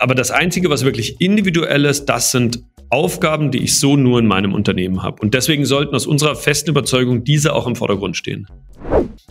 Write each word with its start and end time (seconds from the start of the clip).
Aber 0.00 0.14
das 0.14 0.30
Einzige, 0.30 0.70
was 0.70 0.84
wirklich 0.84 1.20
individuell 1.20 1.84
ist, 1.84 2.06
das 2.06 2.30
sind 2.30 2.60
Aufgaben, 2.88 3.50
die 3.50 3.58
ich 3.58 3.78
so 3.78 3.96
nur 3.96 4.18
in 4.18 4.26
meinem 4.26 4.54
Unternehmen 4.54 5.02
habe. 5.02 5.20
Und 5.20 5.34
deswegen 5.34 5.66
sollten 5.66 5.94
aus 5.94 6.06
unserer 6.06 6.34
festen 6.34 6.70
Überzeugung 6.70 7.22
diese 7.22 7.54
auch 7.54 7.66
im 7.66 7.76
Vordergrund 7.76 8.16
stehen. 8.16 8.46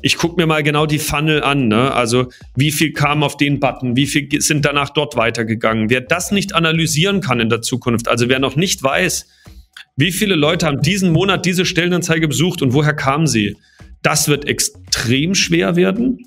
Ich 0.01 0.17
gucke 0.17 0.39
mir 0.39 0.45
mal 0.45 0.61
genau 0.61 0.85
die 0.85 0.99
Funnel 0.99 1.43
an. 1.43 1.67
Ne? 1.67 1.91
Also 1.91 2.27
wie 2.55 2.71
viel 2.71 2.93
kam 2.93 3.23
auf 3.23 3.35
den 3.35 3.59
Button, 3.59 3.95
wie 3.95 4.05
viel 4.05 4.29
sind 4.41 4.63
danach 4.63 4.91
dort 4.91 5.17
weitergegangen. 5.17 5.89
Wer 5.89 6.01
das 6.01 6.31
nicht 6.31 6.53
analysieren 6.53 7.19
kann 7.19 7.39
in 7.39 7.49
der 7.49 7.61
Zukunft, 7.61 8.07
also 8.07 8.29
wer 8.29 8.39
noch 8.39 8.55
nicht 8.55 8.81
weiß, 8.81 9.27
wie 9.97 10.11
viele 10.11 10.35
Leute 10.35 10.67
haben 10.67 10.81
diesen 10.81 11.11
Monat 11.11 11.45
diese 11.45 11.65
Stellenanzeige 11.65 12.27
besucht 12.27 12.61
und 12.61 12.73
woher 12.73 12.93
kamen 12.93 13.27
sie, 13.27 13.57
das 14.03 14.29
wird 14.29 14.47
extrem 14.47 15.33
schwer 15.33 15.75
werden. 15.75 16.19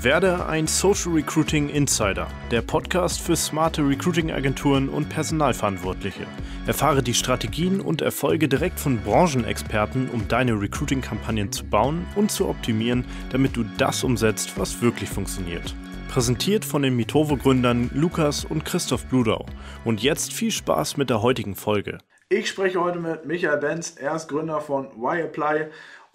Werde 0.00 0.46
ein 0.46 0.68
Social 0.68 1.10
Recruiting 1.14 1.70
Insider, 1.70 2.28
der 2.52 2.62
Podcast 2.62 3.20
für 3.20 3.34
smarte 3.34 3.82
Recruiting-Agenturen 3.82 4.88
und 4.88 5.08
Personalverantwortliche. 5.08 6.24
Erfahre 6.68 7.02
die 7.02 7.14
Strategien 7.14 7.80
und 7.80 8.00
Erfolge 8.00 8.46
direkt 8.46 8.78
von 8.78 9.00
Branchenexperten, 9.00 10.08
um 10.10 10.28
deine 10.28 10.52
Recruiting-Kampagnen 10.52 11.50
zu 11.50 11.64
bauen 11.64 12.06
und 12.14 12.30
zu 12.30 12.48
optimieren, 12.48 13.04
damit 13.32 13.56
du 13.56 13.64
das 13.76 14.04
umsetzt, 14.04 14.52
was 14.56 14.80
wirklich 14.80 15.08
funktioniert. 15.08 15.74
Präsentiert 16.06 16.64
von 16.64 16.82
den 16.82 16.94
Mitovo-Gründern 16.94 17.90
Lukas 17.92 18.44
und 18.44 18.64
Christoph 18.64 19.04
Bludau. 19.06 19.46
Und 19.84 20.00
jetzt 20.00 20.32
viel 20.32 20.52
Spaß 20.52 20.96
mit 20.96 21.10
der 21.10 21.22
heutigen 21.22 21.56
Folge. 21.56 21.98
Ich 22.30 22.50
spreche 22.50 22.78
heute 22.78 23.00
mit 23.00 23.24
Michael 23.24 23.56
Benz, 23.56 23.96
er 23.96 24.14
ist 24.14 24.28
Gründer 24.28 24.60
von 24.60 24.88
YApply 25.00 25.68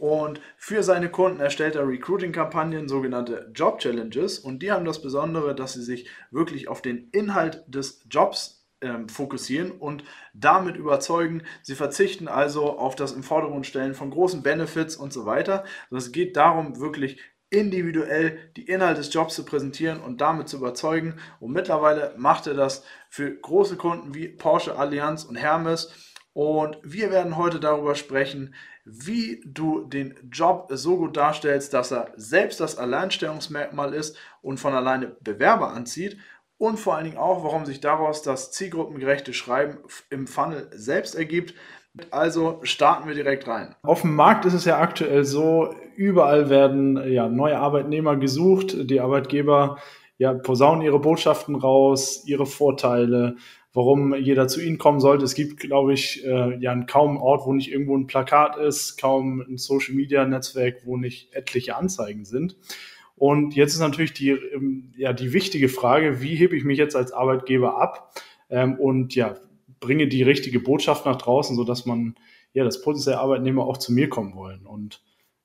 und 0.03 0.41
für 0.57 0.83
seine 0.83 1.07
Kunden 1.07 1.39
erstellt 1.39 1.77
er 1.77 1.87
Recruiting-Kampagnen, 1.87 2.89
sogenannte 2.89 3.49
Job 3.55 3.79
Challenges. 3.79 4.37
Und 4.37 4.61
die 4.61 4.69
haben 4.69 4.83
das 4.83 5.01
Besondere, 5.01 5.55
dass 5.55 5.71
sie 5.71 5.81
sich 5.81 6.09
wirklich 6.29 6.67
auf 6.67 6.81
den 6.81 7.07
Inhalt 7.13 7.63
des 7.67 8.03
Jobs 8.09 8.67
ähm, 8.81 9.07
fokussieren 9.07 9.71
und 9.71 10.03
damit 10.33 10.75
überzeugen. 10.75 11.43
Sie 11.61 11.75
verzichten 11.75 12.27
also 12.27 12.77
auf 12.77 12.95
das 12.95 13.13
im 13.13 13.23
Vordergrund 13.23 13.65
stellen 13.65 13.93
von 13.93 14.11
großen 14.11 14.43
Benefits 14.43 14.97
und 14.97 15.13
so 15.13 15.25
weiter. 15.25 15.63
Es 15.89 16.11
geht 16.11 16.35
darum, 16.35 16.81
wirklich 16.81 17.21
individuell 17.49 18.51
die 18.57 18.65
Inhalte 18.65 18.99
des 18.99 19.13
Jobs 19.13 19.35
zu 19.35 19.45
präsentieren 19.45 20.01
und 20.01 20.19
damit 20.19 20.49
zu 20.49 20.57
überzeugen. 20.57 21.15
Und 21.39 21.53
mittlerweile 21.53 22.13
macht 22.17 22.45
er 22.45 22.55
das 22.55 22.83
für 23.09 23.33
große 23.33 23.77
Kunden 23.77 24.13
wie 24.13 24.27
Porsche, 24.27 24.77
Allianz 24.77 25.23
und 25.23 25.37
Hermes. 25.37 25.93
Und 26.33 26.79
wir 26.83 27.11
werden 27.11 27.37
heute 27.37 27.59
darüber 27.59 27.93
sprechen, 27.93 28.55
wie 28.85 29.41
du 29.45 29.85
den 29.85 30.15
Job 30.31 30.67
so 30.71 30.97
gut 30.97 31.15
darstellst, 31.15 31.73
dass 31.73 31.91
er 31.91 32.11
selbst 32.15 32.59
das 32.59 32.77
Alleinstellungsmerkmal 32.77 33.93
ist 33.93 34.17
und 34.41 34.59
von 34.59 34.73
alleine 34.73 35.15
Bewerber 35.21 35.69
anzieht 35.69 36.17
und 36.57 36.79
vor 36.79 36.95
allen 36.95 37.05
Dingen 37.05 37.17
auch, 37.17 37.43
warum 37.43 37.65
sich 37.65 37.79
daraus 37.79 38.21
das 38.21 38.51
zielgruppengerechte 38.51 39.33
Schreiben 39.33 39.79
im 40.09 40.27
Funnel 40.27 40.69
selbst 40.71 41.15
ergibt. 41.15 41.53
Also 42.09 42.59
starten 42.63 43.07
wir 43.07 43.13
direkt 43.13 43.47
rein. 43.47 43.75
Auf 43.83 44.01
dem 44.01 44.15
Markt 44.15 44.45
ist 44.45 44.53
es 44.53 44.65
ja 44.65 44.79
aktuell 44.79 45.25
so, 45.25 45.75
überall 45.95 46.49
werden 46.49 47.11
ja 47.11 47.29
neue 47.29 47.59
Arbeitnehmer 47.59 48.15
gesucht, 48.15 48.75
die 48.89 48.99
Arbeitgeber 48.99 49.77
ja 50.17 50.33
posaunen 50.33 50.81
ihre 50.81 50.99
Botschaften 50.99 51.55
raus, 51.55 52.23
ihre 52.25 52.45
Vorteile, 52.45 53.35
warum 53.73 54.15
jeder 54.15 54.47
zu 54.47 54.61
ihnen 54.61 54.77
kommen 54.77 54.99
sollte. 54.99 55.25
Es 55.25 55.33
gibt, 55.33 55.59
glaube 55.59 55.93
ich, 55.93 56.23
äh, 56.25 56.57
ja 56.59 56.75
kaum 56.83 57.11
einen 57.11 57.17
Ort, 57.17 57.45
wo 57.45 57.53
nicht 57.53 57.71
irgendwo 57.71 57.97
ein 57.97 58.07
Plakat 58.07 58.57
ist, 58.57 58.97
kaum 58.97 59.41
ein 59.41 59.57
Social 59.57 59.95
Media 59.95 60.25
Netzwerk, 60.25 60.85
wo 60.85 60.97
nicht 60.97 61.33
etliche 61.33 61.75
Anzeigen 61.75 62.25
sind. 62.25 62.55
Und 63.15 63.55
jetzt 63.55 63.73
ist 63.73 63.79
natürlich 63.79 64.13
die, 64.13 64.29
ähm, 64.29 64.91
ja, 64.97 65.13
die 65.13 65.33
wichtige 65.33 65.69
Frage, 65.69 66.21
wie 66.21 66.35
hebe 66.35 66.55
ich 66.55 66.63
mich 66.63 66.77
jetzt 66.77 66.95
als 66.95 67.11
Arbeitgeber 67.11 67.81
ab 67.81 68.13
ähm, 68.49 68.75
und 68.75 69.15
ja, 69.15 69.35
bringe 69.79 70.07
die 70.07 70.23
richtige 70.23 70.59
Botschaft 70.59 71.05
nach 71.05 71.17
draußen, 71.17 71.55
sodass 71.55 71.85
man, 71.85 72.15
ja, 72.53 72.63
das 72.63 72.81
potenzielle 72.81 73.19
Arbeitnehmer 73.19 73.65
auch 73.65 73.77
zu 73.77 73.91
mir 73.91 74.09
kommen 74.09 74.35
wollen. 74.35 74.65
Und 74.65 75.01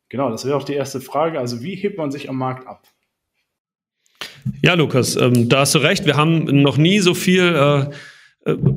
genau, 0.09 0.31
das 0.31 0.45
wäre 0.45 0.57
auch 0.57 0.65
die 0.65 0.75
erste 0.75 1.01
Frage. 1.01 1.39
Also, 1.39 1.63
wie 1.63 1.75
hebt 1.75 1.99
man 1.99 2.11
sich 2.11 2.29
am 2.29 2.37
Markt 2.37 2.67
ab? 2.67 2.87
Ja, 4.63 4.75
Lukas, 4.75 5.17
ähm, 5.17 5.49
da 5.49 5.61
hast 5.61 5.75
du 5.75 5.79
recht. 5.79 6.05
Wir 6.07 6.17
haben 6.17 6.63
noch 6.63 6.77
nie 6.77 7.01
so 7.01 7.15
viel 7.15 7.55
äh, 7.55 7.91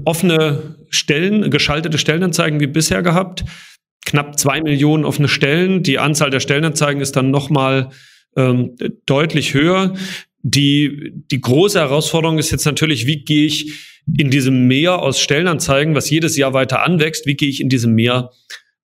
offene 0.05 0.75
Stellen, 0.89 1.49
geschaltete 1.49 1.97
Stellenanzeigen 1.97 2.59
wie 2.59 2.67
bisher 2.67 3.01
gehabt. 3.01 3.43
Knapp 4.05 4.37
zwei 4.39 4.61
Millionen 4.61 5.05
offene 5.05 5.27
Stellen. 5.27 5.83
Die 5.83 5.99
Anzahl 5.99 6.29
der 6.29 6.39
Stellenanzeigen 6.39 7.01
ist 7.01 7.15
dann 7.15 7.31
nochmal 7.31 7.89
ähm, 8.35 8.75
deutlich 9.05 9.53
höher. 9.53 9.93
Die, 10.43 11.11
die 11.31 11.39
große 11.39 11.79
Herausforderung 11.79 12.39
ist 12.39 12.51
jetzt 12.51 12.65
natürlich, 12.65 13.05
wie 13.05 13.23
gehe 13.23 13.45
ich 13.45 13.91
in 14.17 14.31
diesem 14.31 14.67
Meer 14.67 14.99
aus 14.99 15.19
Stellenanzeigen, 15.19 15.95
was 15.95 16.09
jedes 16.09 16.35
Jahr 16.35 16.53
weiter 16.53 16.83
anwächst, 16.83 17.25
wie 17.25 17.35
gehe 17.35 17.49
ich 17.49 17.61
in 17.61 17.69
diesem 17.69 17.93
Meer 17.93 18.31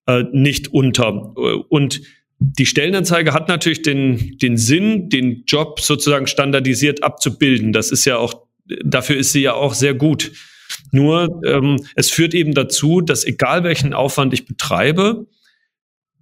äh, 0.06 0.24
nicht 0.32 0.68
unter? 0.68 1.36
Und 1.70 2.02
die 2.40 2.68
Stellenanzeige 2.68 3.34
hat 3.34 3.48
natürlich 3.48 3.82
den, 3.82 4.38
den 4.38 4.58
Sinn, 4.58 5.10
den 5.10 5.44
Job 5.48 5.80
sozusagen 5.80 6.28
standardisiert 6.28 7.04
abzubilden. 7.04 7.74
Das 7.74 7.92
ist 7.92 8.06
ja 8.06 8.18
auch, 8.18 8.44
dafür 8.84 9.18
ist 9.18 9.32
sie 9.32 9.42
ja 9.42 9.54
auch 9.54 9.74
sehr 9.74 9.96
gut. 9.96 10.32
Nur 10.92 11.42
ähm, 11.46 11.78
es 11.96 12.10
führt 12.10 12.34
eben 12.34 12.54
dazu, 12.54 13.02
dass 13.02 13.26
egal 13.26 13.64
welchen 13.64 13.94
Aufwand 13.94 14.34
ich 14.34 14.46
betreibe, 14.46 15.28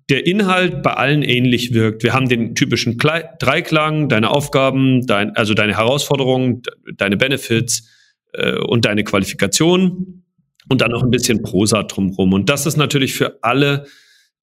der 0.10 0.26
Inhalt 0.28 0.84
bei 0.84 0.94
allen 0.94 1.24
ähnlich 1.24 1.74
wirkt. 1.74 2.04
Wir 2.04 2.14
haben 2.14 2.30
den 2.30 2.54
typischen 2.54 2.98
Kle 2.98 3.30
Dreiklang, 3.40 4.08
deine 4.08 4.30
Aufgaben, 4.30 5.06
dein, 5.08 5.36
also 5.36 5.54
deine 5.54 5.78
Herausforderungen, 5.78 6.62
deine 6.96 7.18
Benefits 7.18 7.90
äh, 8.34 8.58
und 8.58 8.86
deine 8.86 9.04
Qualifikation 9.04 10.24
und 10.70 10.82
dann 10.82 10.92
noch 10.92 11.04
ein 11.04 11.10
bisschen 11.10 11.42
Prosa 11.42 11.84
drumherum. 11.84 12.34
Und 12.34 12.50
das 12.50 12.66
ist 12.66 12.78
natürlich 12.78 13.14
für 13.14 13.40
alle 13.42 13.86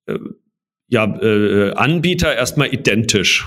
äh, 0.07 0.19
ja, 0.89 1.05
äh, 1.05 1.73
Anbieter 1.73 2.35
erstmal 2.35 2.73
identisch. 2.73 3.47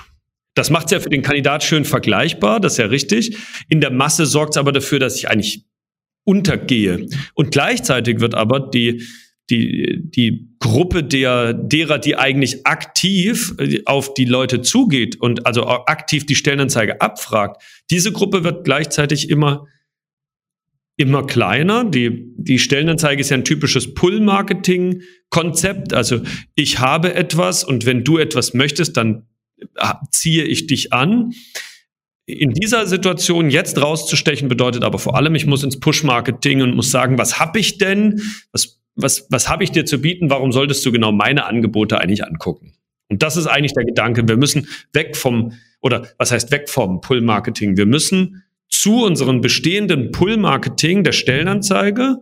Das 0.55 0.69
macht 0.69 0.85
es 0.85 0.91
ja 0.93 0.99
für 1.01 1.09
den 1.09 1.21
Kandidat 1.21 1.63
schön 1.63 1.83
vergleichbar, 1.83 2.61
das 2.61 2.73
ist 2.73 2.77
ja 2.77 2.85
richtig. 2.85 3.37
In 3.67 3.81
der 3.81 3.91
Masse 3.91 4.25
sorgt 4.25 4.55
es 4.55 4.57
aber 4.57 4.71
dafür, 4.71 4.99
dass 4.99 5.17
ich 5.17 5.29
eigentlich 5.29 5.65
untergehe. 6.25 7.07
Und 7.33 7.51
gleichzeitig 7.51 8.19
wird 8.19 8.35
aber 8.35 8.59
die, 8.59 9.01
die, 9.49 10.01
die 10.03 10.49
Gruppe 10.59 11.03
der, 11.03 11.53
derer, 11.53 11.97
die 11.99 12.17
eigentlich 12.17 12.65
aktiv 12.65 13.53
äh, 13.59 13.83
auf 13.85 14.15
die 14.15 14.25
Leute 14.25 14.61
zugeht 14.61 15.21
und 15.21 15.45
also 15.45 15.67
aktiv 15.67 16.25
die 16.25 16.35
Stellenanzeige 16.35 16.99
abfragt, 16.99 17.61
diese 17.89 18.11
Gruppe 18.11 18.43
wird 18.43 18.65
gleichzeitig 18.65 19.29
immer, 19.29 19.67
immer 20.97 21.25
kleiner. 21.25 21.85
Die, 21.85 22.33
die 22.37 22.57
Stellenanzeige 22.57 23.21
ist 23.21 23.29
ja 23.29 23.37
ein 23.37 23.45
typisches 23.45 23.93
Pull-Marketing-Konzept. 23.93 25.93
Also 25.93 26.21
ich 26.55 26.79
habe 26.79 27.13
etwas 27.13 27.63
und 27.63 27.85
wenn 27.85 28.03
du 28.03 28.17
etwas 28.17 28.55
möchtest, 28.55 28.97
dann 28.97 29.27
äh, 29.75 29.93
ziehe 30.11 30.43
ich 30.43 30.65
dich 30.65 30.91
an 30.91 31.33
in 32.25 32.51
dieser 32.51 32.87
Situation 32.87 33.49
jetzt 33.49 33.79
rauszustechen 33.79 34.47
bedeutet 34.47 34.83
aber 34.83 34.97
vor 34.97 35.15
allem, 35.15 35.35
ich 35.35 35.45
muss 35.45 35.63
ins 35.63 35.79
Push-Marketing 35.79 36.61
und 36.61 36.75
muss 36.75 36.91
sagen, 36.91 37.17
was 37.17 37.39
habe 37.39 37.59
ich 37.59 37.77
denn? 37.77 38.21
Was, 38.51 38.81
was, 38.95 39.27
was 39.29 39.47
habe 39.47 39.63
ich 39.63 39.71
dir 39.71 39.85
zu 39.85 40.01
bieten? 40.01 40.29
Warum 40.29 40.51
solltest 40.51 40.85
du 40.85 40.91
genau 40.91 41.11
meine 41.11 41.45
Angebote 41.45 41.99
eigentlich 41.99 42.25
angucken? 42.25 42.73
Und 43.09 43.21
das 43.21 43.37
ist 43.37 43.45
eigentlich 43.45 43.73
der 43.73 43.85
Gedanke. 43.85 44.27
Wir 44.27 44.37
müssen 44.37 44.67
weg 44.93 45.15
vom, 45.15 45.53
oder 45.81 46.07
was 46.17 46.31
heißt 46.31 46.51
weg 46.51 46.69
vom 46.69 47.01
Pull-Marketing? 47.01 47.77
Wir 47.77 47.85
müssen 47.85 48.43
zu 48.69 49.03
unserem 49.03 49.41
bestehenden 49.41 50.11
Pull-Marketing 50.11 51.03
der 51.03 51.11
Stellenanzeige 51.11 52.17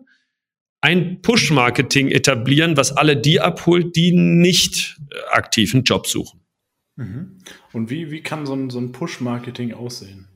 ein 0.81 1.21
Push-Marketing 1.21 2.09
etablieren, 2.09 2.75
was 2.75 2.91
alle 2.91 3.15
die 3.15 3.39
abholt, 3.39 3.95
die 3.95 4.11
nicht 4.11 4.99
aktiven 5.31 5.83
Job 5.83 6.07
suchen. 6.07 6.42
Mhm. 6.95 7.39
Und 7.71 7.89
wie, 7.89 8.11
wie 8.11 8.21
kann 8.21 8.45
so 8.45 8.53
ein, 8.53 8.69
so 8.69 8.79
ein 8.79 8.91
Push-Marketing 8.91 9.73
aussehen? 9.73 10.27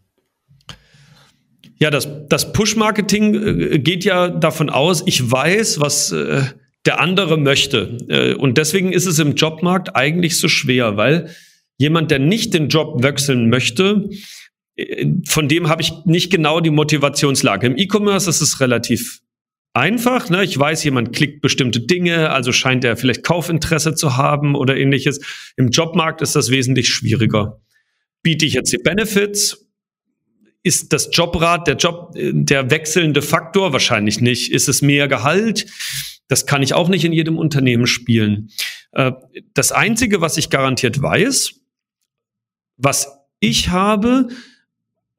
Ja, 1.80 1.92
das, 1.92 2.08
das 2.28 2.54
Push-Marketing 2.54 3.36
äh, 3.36 3.80
geht 3.80 4.04
ja 4.04 4.30
davon 4.30 4.70
aus, 4.70 5.04
ich 5.06 5.30
weiß, 5.30 5.80
was 5.80 6.12
äh, 6.12 6.44
der 6.86 7.00
andere 7.00 7.38
möchte. 7.38 7.98
Äh, 8.10 8.34
und 8.34 8.58
deswegen 8.58 8.92
ist 8.92 9.06
es 9.06 9.20
im 9.20 9.36
Jobmarkt 9.36 9.96
eigentlich 9.96 10.40
so 10.40 10.48
schwer, 10.48 10.98
weil 10.98 11.30
jemand, 11.78 12.10
der 12.10 12.20
nicht 12.20 12.54
den 12.54 12.70
Job 12.70 13.04
wechseln 13.04 13.50
möchte, 13.50 14.10
von 15.26 15.48
dem 15.48 15.70
habe 15.70 15.82
ich 15.82 15.92
nicht 16.06 16.32
genau 16.32 16.60
die 16.60 16.70
Motivationslage. 16.70 17.66
Im 17.66 17.78
E-Commerce 17.78 18.30
ist 18.30 18.42
es 18.42 18.60
relativ 18.60 19.22
einfach. 19.78 20.30
Ne? 20.30 20.44
Ich 20.44 20.58
weiß, 20.58 20.84
jemand 20.84 21.14
klickt 21.16 21.42
bestimmte 21.42 21.80
Dinge, 21.80 22.32
also 22.32 22.52
scheint 22.52 22.84
er 22.84 22.98
vielleicht 22.98 23.24
Kaufinteresse 23.24 23.96
zu 23.96 24.18
haben 24.18 24.56
oder 24.56 24.76
ähnliches. 24.76 25.20
Im 25.56 25.70
Jobmarkt 25.70 26.22
ist 26.22 26.36
das 26.36 26.50
wesentlich 26.50 26.90
schwieriger. 26.90 27.62
Biete 28.24 28.46
ich 28.46 28.54
jetzt 28.54 28.74
die 28.74 28.78
Benefits? 28.78 29.66
Ist 30.64 30.92
das 30.92 31.10
Jobrad 31.14 31.68
der 31.68 31.76
Job 31.76 32.14
der 32.16 32.70
wechselnde 32.70 33.22
Faktor? 33.22 33.72
Wahrscheinlich 33.72 34.20
nicht. 34.20 34.52
Ist 34.52 34.68
es 34.68 34.82
mehr 34.82 35.08
Gehalt? 35.08 35.66
Das 36.28 36.46
kann 36.46 36.62
ich 36.62 36.74
auch 36.74 36.90
nicht 36.90 37.06
in 37.06 37.14
jedem 37.14 37.38
Unternehmen 37.38 37.88
spielen. 37.88 38.50
Äh, 38.92 39.14
das 39.54 39.72
Einzige, 39.72 40.20
was 40.20 40.38
ich 40.38 40.50
garantiert 40.50 41.02
weiß, 41.02 41.54
was 42.76 43.08
ich 43.40 43.70
habe, 43.70 44.28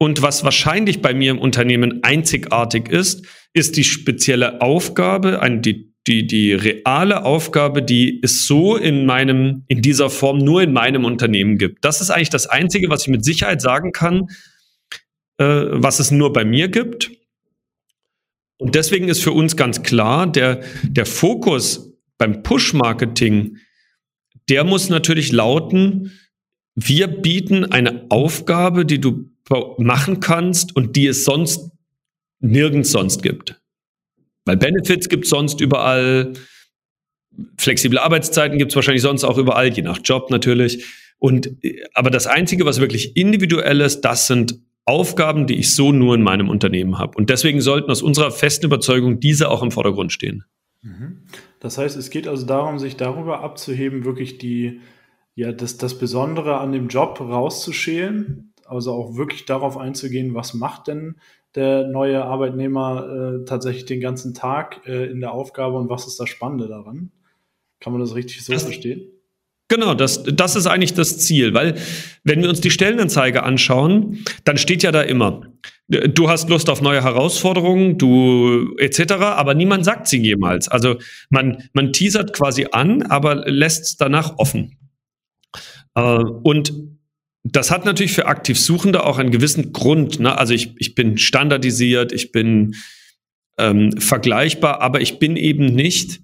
und 0.01 0.21
was 0.21 0.45
wahrscheinlich 0.45 1.01
bei 1.01 1.13
mir 1.13 1.31
im 1.31 1.39
Unternehmen 1.39 2.03
einzigartig 2.03 2.87
ist, 2.87 3.25
ist 3.53 3.75
die 3.75 3.83
spezielle 3.83 4.61
Aufgabe, 4.61 5.39
die, 5.61 5.93
die, 6.07 6.25
die 6.25 6.53
reale 6.53 7.25
Aufgabe, 7.25 7.83
die 7.83 8.21
es 8.23 8.47
so 8.47 8.77
in 8.77 9.05
meinem, 9.05 9.65
in 9.67 9.81
dieser 9.81 10.09
Form 10.09 10.37
nur 10.37 10.63
in 10.63 10.71
meinem 10.71 11.03
Unternehmen 11.03 11.57
gibt. 11.57 11.83
Das 11.83 11.99
ist 11.99 12.11
eigentlich 12.11 12.29
das 12.29 12.47
Einzige, 12.47 12.89
was 12.89 13.01
ich 13.03 13.07
mit 13.09 13.25
Sicherheit 13.25 13.61
sagen 13.61 13.91
kann, 13.91 14.27
äh, 15.37 15.65
was 15.69 15.99
es 15.99 16.11
nur 16.11 16.31
bei 16.31 16.45
mir 16.45 16.69
gibt. 16.69 17.11
Und 18.57 18.75
deswegen 18.75 19.09
ist 19.09 19.21
für 19.21 19.33
uns 19.33 19.57
ganz 19.57 19.83
klar, 19.83 20.31
der, 20.31 20.61
der 20.83 21.05
Fokus 21.05 21.93
beim 22.17 22.41
Push-Marketing, 22.41 23.57
der 24.47 24.63
muss 24.63 24.87
natürlich 24.87 25.33
lauten, 25.33 26.11
wir 26.75 27.07
bieten 27.07 27.65
eine 27.65 28.05
Aufgabe, 28.09 28.85
die 28.85 29.01
du 29.01 29.29
machen 29.77 30.19
kannst 30.19 30.75
und 30.75 30.95
die 30.95 31.07
es 31.07 31.23
sonst 31.25 31.71
nirgends 32.39 32.91
sonst 32.91 33.21
gibt. 33.23 33.61
Weil 34.45 34.57
Benefits 34.57 35.09
gibt 35.09 35.25
es 35.25 35.29
sonst 35.29 35.61
überall, 35.61 36.33
flexible 37.57 37.99
Arbeitszeiten 37.99 38.57
gibt 38.57 38.71
es 38.71 38.75
wahrscheinlich 38.75 39.01
sonst 39.01 39.23
auch 39.23 39.37
überall, 39.37 39.69
je 39.69 39.81
nach 39.81 39.99
Job 40.03 40.31
natürlich. 40.31 40.85
Und 41.17 41.51
aber 41.93 42.09
das 42.09 42.27
Einzige, 42.27 42.65
was 42.65 42.79
wirklich 42.79 43.17
individuell 43.17 43.81
ist, 43.81 44.01
das 44.01 44.27
sind 44.27 44.59
Aufgaben, 44.85 45.45
die 45.45 45.55
ich 45.59 45.75
so 45.75 45.91
nur 45.91 46.15
in 46.15 46.23
meinem 46.23 46.49
Unternehmen 46.49 46.97
habe. 46.97 47.15
Und 47.17 47.29
deswegen 47.29 47.61
sollten 47.61 47.91
aus 47.91 48.01
unserer 48.01 48.31
festen 48.31 48.65
Überzeugung 48.65 49.19
diese 49.19 49.49
auch 49.49 49.61
im 49.61 49.71
Vordergrund 49.71 50.11
stehen. 50.11 50.45
Mhm. 50.81 51.25
Das 51.59 51.77
heißt, 51.77 51.97
es 51.97 52.09
geht 52.09 52.27
also 52.27 52.45
darum, 52.45 52.79
sich 52.79 52.95
darüber 52.95 53.41
abzuheben, 53.41 54.05
wirklich 54.05 54.37
die, 54.37 54.79
ja, 55.35 55.51
das, 55.51 55.77
das 55.77 55.99
Besondere 55.99 56.57
an 56.57 56.71
dem 56.71 56.87
Job 56.87 57.19
rauszuschälen 57.19 58.48
also 58.69 58.93
auch 58.93 59.15
wirklich 59.15 59.45
darauf 59.45 59.77
einzugehen, 59.77 60.35
was 60.35 60.53
macht 60.53 60.87
denn 60.87 61.15
der 61.55 61.87
neue 61.87 62.23
Arbeitnehmer 62.23 63.41
äh, 63.41 63.45
tatsächlich 63.45 63.85
den 63.85 64.01
ganzen 64.01 64.33
Tag 64.33 64.81
äh, 64.85 65.05
in 65.05 65.19
der 65.19 65.31
Aufgabe 65.31 65.77
und 65.77 65.89
was 65.89 66.07
ist 66.07 66.19
das 66.19 66.29
Spannende 66.29 66.67
daran? 66.67 67.11
Kann 67.79 67.93
man 67.93 68.01
das 68.01 68.13
richtig 68.15 68.43
so 68.43 68.53
das, 68.53 68.63
verstehen? 68.63 69.09
Genau, 69.67 69.93
das, 69.93 70.23
das 70.23 70.55
ist 70.55 70.67
eigentlich 70.67 70.93
das 70.93 71.17
Ziel, 71.19 71.53
weil 71.53 71.75
wenn 72.23 72.41
wir 72.41 72.49
uns 72.49 72.61
die 72.61 72.71
Stellenanzeige 72.71 73.43
anschauen, 73.43 74.23
dann 74.43 74.57
steht 74.57 74.83
ja 74.83 74.91
da 74.91 75.01
immer, 75.01 75.41
du 75.87 76.29
hast 76.29 76.49
Lust 76.49 76.69
auf 76.69 76.81
neue 76.81 77.03
Herausforderungen, 77.03 77.97
du 77.97 78.75
etc., 78.77 79.13
aber 79.13 79.53
niemand 79.53 79.85
sagt 79.85 80.07
sie 80.07 80.21
jemals. 80.21 80.67
Also 80.67 80.97
man, 81.29 81.63
man 81.73 81.93
teasert 81.93 82.33
quasi 82.33 82.67
an, 82.71 83.03
aber 83.03 83.47
lässt 83.49 83.83
es 83.83 83.97
danach 83.97 84.37
offen. 84.37 84.77
Äh, 85.95 86.23
und 86.43 86.73
das 87.43 87.71
hat 87.71 87.85
natürlich 87.85 88.11
für 88.11 88.25
aktiv 88.27 88.59
Suchende 88.59 89.05
auch 89.05 89.17
einen 89.17 89.31
gewissen 89.31 89.71
Grund. 89.71 90.19
Ne? 90.19 90.37
Also 90.37 90.53
ich, 90.53 90.73
ich 90.77 90.95
bin 90.95 91.17
standardisiert, 91.17 92.11
ich 92.11 92.31
bin 92.31 92.75
ähm, 93.57 93.93
vergleichbar, 93.93 94.81
aber 94.81 95.01
ich 95.01 95.19
bin 95.19 95.37
eben 95.37 95.65
nicht 95.65 96.21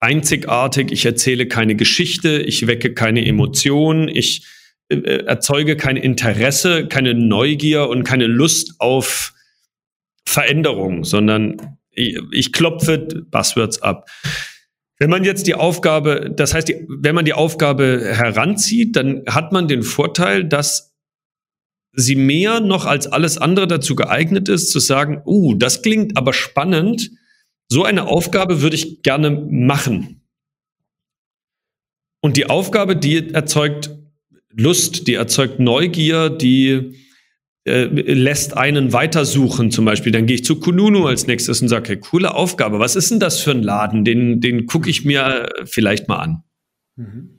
einzigartig, 0.00 0.92
ich 0.92 1.04
erzähle 1.04 1.46
keine 1.46 1.74
Geschichte, 1.74 2.42
ich 2.42 2.66
wecke 2.66 2.94
keine 2.94 3.26
Emotion, 3.26 4.08
ich 4.08 4.46
äh, 4.88 5.24
erzeuge 5.24 5.76
kein 5.76 5.96
Interesse, 5.96 6.86
keine 6.86 7.14
Neugier 7.14 7.88
und 7.88 8.04
keine 8.04 8.26
Lust 8.26 8.74
auf 8.78 9.32
Veränderung, 10.24 11.04
sondern 11.04 11.78
ich, 11.90 12.18
ich 12.30 12.52
klopfe 12.52 12.98
Buzzwords 12.98 13.82
ab. 13.82 14.08
Wenn 14.98 15.10
man 15.10 15.24
jetzt 15.24 15.46
die 15.46 15.54
Aufgabe, 15.54 16.32
das 16.34 16.54
heißt, 16.54 16.72
wenn 16.88 17.14
man 17.14 17.24
die 17.24 17.34
Aufgabe 17.34 18.00
heranzieht, 18.02 18.96
dann 18.96 19.24
hat 19.28 19.52
man 19.52 19.68
den 19.68 19.82
Vorteil, 19.82 20.44
dass 20.44 20.94
sie 21.92 22.16
mehr 22.16 22.60
noch 22.60 22.86
als 22.86 23.06
alles 23.06 23.38
andere 23.38 23.66
dazu 23.66 23.94
geeignet 23.94 24.48
ist, 24.48 24.70
zu 24.70 24.78
sagen, 24.78 25.22
uh, 25.26 25.54
das 25.54 25.82
klingt 25.82 26.16
aber 26.16 26.32
spannend. 26.32 27.10
So 27.68 27.84
eine 27.84 28.06
Aufgabe 28.06 28.62
würde 28.62 28.76
ich 28.76 29.02
gerne 29.02 29.30
machen. 29.30 30.22
Und 32.20 32.36
die 32.36 32.48
Aufgabe, 32.48 32.96
die 32.96 33.32
erzeugt 33.34 33.90
Lust, 34.50 35.06
die 35.06 35.14
erzeugt 35.14 35.60
Neugier, 35.60 36.30
die 36.30 37.05
äh, 37.66 37.84
lässt 37.84 38.56
einen 38.56 38.92
weitersuchen 38.92 39.70
zum 39.70 39.84
Beispiel. 39.84 40.12
Dann 40.12 40.26
gehe 40.26 40.36
ich 40.36 40.44
zu 40.44 40.60
Kununu 40.60 41.06
als 41.06 41.26
nächstes 41.26 41.60
und 41.60 41.68
sage, 41.68 41.88
hey, 41.88 41.96
coole 41.98 42.34
Aufgabe, 42.34 42.78
was 42.78 42.96
ist 42.96 43.10
denn 43.10 43.20
das 43.20 43.40
für 43.40 43.50
ein 43.50 43.62
Laden? 43.62 44.04
Den, 44.04 44.40
den 44.40 44.66
gucke 44.66 44.88
ich 44.88 45.04
mir 45.04 45.48
vielleicht 45.64 46.08
mal 46.08 46.18
an. 46.18 46.42
Mhm. 46.96 47.30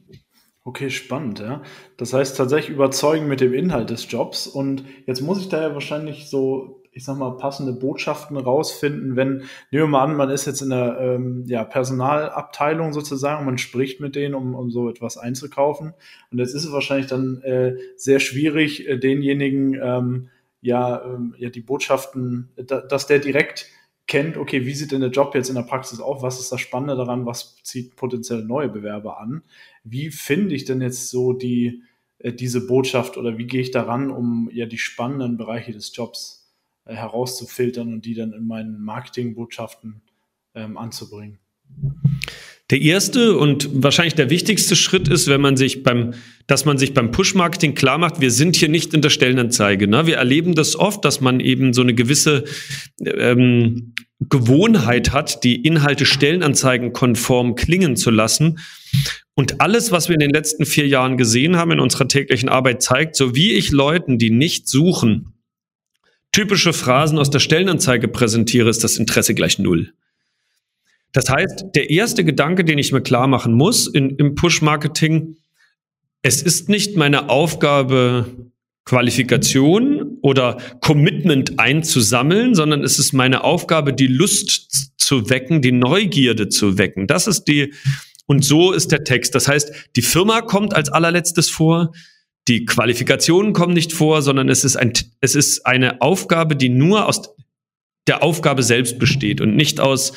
Okay, 0.64 0.90
spannend, 0.90 1.40
ja. 1.40 1.64
Das 1.96 2.12
heißt 2.12 2.36
tatsächlich 2.36 2.76
überzeugen 2.76 3.30
mit 3.30 3.40
dem 3.40 3.54
Inhalt 3.54 3.90
des 3.90 4.12
Jobs. 4.12 4.48
Und 4.48 4.84
jetzt 5.06 5.22
muss 5.22 5.40
ich 5.40 5.48
da 5.48 5.62
ja 5.62 5.74
wahrscheinlich 5.74 6.30
so 6.30 6.84
ich 6.98 7.06
sag 7.06 7.18
mal, 7.18 7.38
passende 7.38 7.74
Botschaften 7.74 8.38
rausfinden, 8.38 9.16
wenn, 9.16 9.44
nehmen 9.70 9.84
wir 9.84 9.88
mal 9.88 10.04
an, 10.04 10.16
man 10.16 10.32
ist 10.32 10.46
jetzt 10.46 10.62
in 10.62 10.72
der 10.72 10.98
ähm, 11.00 11.44
ja, 11.46 11.64
Personalabteilung 11.64 12.92
sozusagen, 12.92 13.46
man 13.46 13.60
spricht 13.60 14.02
mit 14.02 14.16
denen, 14.16 14.34
um, 14.34 14.56
um 14.56 14.72
so 14.72 14.90
etwas 14.90 15.18
einzukaufen. 15.18 15.94
Und 16.32 16.40
jetzt 16.40 16.56
ist 16.56 16.66
es 16.66 16.72
wahrscheinlich 16.72 17.06
dann 17.06 17.42
äh, 17.44 17.78
sehr 17.96 18.20
schwierig, 18.20 18.88
äh, 18.88 18.98
denjenigen 18.98 19.80
ähm, 19.80 20.30
ja, 20.62 21.06
ähm, 21.06 21.36
ja 21.38 21.50
die 21.50 21.62
Botschaften, 21.62 22.50
da, 22.56 22.82
dass 22.82 23.06
der 23.06 23.20
direkt 23.20 23.68
kennt, 24.08 24.36
okay, 24.36 24.66
wie 24.66 24.74
sieht 24.74 24.92
denn 24.92 25.02
der 25.02 25.12
Job 25.12 25.36
jetzt 25.36 25.50
in 25.50 25.56
der 25.56 25.62
Praxis 25.62 26.00
auf? 26.00 26.24
Was 26.24 26.40
ist 26.40 26.52
das 26.52 26.62
Spannende 26.62 26.96
daran? 26.96 27.28
Was 27.28 27.58
zieht 27.62 27.96
potenziell 27.96 28.44
neue 28.44 28.70
Bewerber 28.70 29.20
an? 29.20 29.44
Wie 29.84 30.10
finde 30.10 30.56
ich 30.56 30.66
denn 30.66 30.82
jetzt 30.82 31.12
so 31.12 31.34
die, 31.34 31.84
äh, 32.18 32.34
diese 32.34 32.66
Botschaft 32.66 33.18
oder 33.18 33.38
wie 33.38 33.46
gehe 33.46 33.62
ich 33.62 33.70
daran, 33.70 34.10
um 34.10 34.50
ja 34.52 34.66
die 34.66 34.80
spannenden 34.80 35.38
Bereiche 35.38 35.74
des 35.74 35.96
Jobs 35.96 36.47
äh, 36.88 36.96
herauszufiltern 36.96 37.94
und 37.94 38.06
die 38.06 38.14
dann 38.14 38.34
in 38.34 38.48
meinen 38.48 38.82
Marketingbotschaften 38.82 40.02
ähm, 40.56 40.78
anzubringen. 40.78 41.40
Der 42.70 42.82
erste 42.82 43.38
und 43.38 43.70
wahrscheinlich 43.82 44.16
der 44.16 44.30
wichtigste 44.30 44.76
Schritt 44.76 45.08
ist, 45.08 45.28
wenn 45.28 45.40
man 45.40 45.56
sich 45.56 45.84
beim, 45.84 46.14
dass 46.48 46.66
man 46.66 46.78
sich 46.78 46.94
beim 46.94 47.12
Push-Marketing 47.12 47.76
klar 47.76 47.98
macht, 47.98 48.20
wir 48.20 48.32
sind 48.32 48.58
hier 48.58 48.68
nicht 48.68 48.94
in 48.94 49.02
der 49.02 49.10
Stellenanzeige. 49.10 49.88
Ne? 49.88 50.06
Wir 50.06 50.18
erleben 50.18 50.54
das 50.54 50.76
oft, 50.76 51.06
dass 51.06 51.22
man 51.22 51.40
eben 51.40 51.72
so 51.72 51.82
eine 51.82 51.94
gewisse 51.94 52.44
ähm, 53.00 53.94
Gewohnheit 54.20 55.14
hat, 55.14 55.46
die 55.46 55.62
Inhalte 55.64 56.06
stellenanzeigenkonform 56.06 57.56
klingen 57.56 57.96
zu 57.96 58.12
lassen. 58.12 58.60
Und 59.34 59.62
alles, 59.62 59.92
was 59.92 60.10
wir 60.10 60.16
in 60.16 60.22
den 60.22 60.32
letzten 60.32 60.66
vier 60.66 60.88
Jahren 60.88 61.16
gesehen 61.16 61.56
haben 61.56 61.72
in 61.72 61.80
unserer 61.80 62.10
täglichen 62.10 62.50
Arbeit, 62.50 62.82
zeigt, 62.82 63.16
so 63.16 63.34
wie 63.34 63.54
ich 63.54 63.72
Leuten, 63.72 64.18
die 64.18 64.32
nicht 64.32 64.68
suchen, 64.68 65.37
typische 66.32 66.74
Phrasen 66.74 67.18
aus 67.18 67.30
der 67.30 67.40
Stellenanzeige 67.40 68.08
präsentiere, 68.08 68.70
ist 68.70 68.84
das 68.84 68.98
Interesse 68.98 69.34
gleich 69.34 69.60
null. 69.60 69.94
Das 71.12 71.30
heißt, 71.30 71.66
der 71.76 71.90
erste 71.90 72.24
Gedanke, 72.24 72.64
den 72.64 72.78
ich 72.78 72.92
mir 72.92 73.02
klar 73.02 73.28
machen 73.28 73.54
muss 73.54 73.88
in, 73.88 74.12
im 74.18 74.36
Push-Marketing, 74.36 75.38
es 76.22 76.42
ist 76.42 76.70
nicht 76.70 76.96
meine 76.96 77.30
Aufgabe, 77.30 78.52
Qualifikation 78.86 80.18
oder 80.22 80.58
Commitment 80.80 81.60
einzusammeln, 81.60 82.56
sondern 82.56 82.84
es 82.84 83.00
ist 83.00 83.14
meine 83.14 83.44
Aufgabe, 83.44 83.94
die 83.94 84.08
Lust 84.08 84.94
zu 84.98 85.30
wecken, 85.30 85.62
die 85.62 85.74
Neugierde 85.74 86.50
zu 86.50 86.78
wecken. 86.78 87.06
Das 87.06 87.28
ist 87.28 87.46
die, 87.46 87.74
und 88.28 88.46
so 88.46 88.72
ist 88.72 88.92
der 88.92 89.04
Text. 89.04 89.36
Das 89.36 89.48
heißt, 89.48 89.90
die 89.96 90.02
Firma 90.02 90.42
kommt 90.42 90.74
als 90.74 90.90
allerletztes 90.90 91.50
vor, 91.50 91.92
die 92.48 92.66
Qualifikationen 92.66 93.54
kommen 93.54 93.74
nicht 93.74 93.94
vor, 93.94 94.22
sondern 94.22 94.50
es 94.50 94.64
ist, 94.64 94.78
ein, 94.78 94.94
es 95.20 95.36
ist 95.36 95.66
eine 95.66 96.02
Aufgabe, 96.02 96.56
die 96.56 96.70
nur 96.70 97.08
aus 97.08 97.34
der 98.08 98.24
Aufgabe 98.24 98.64
selbst 98.64 99.00
besteht 99.00 99.42
und 99.42 99.56
nicht 99.56 99.80
aus, 99.80 100.14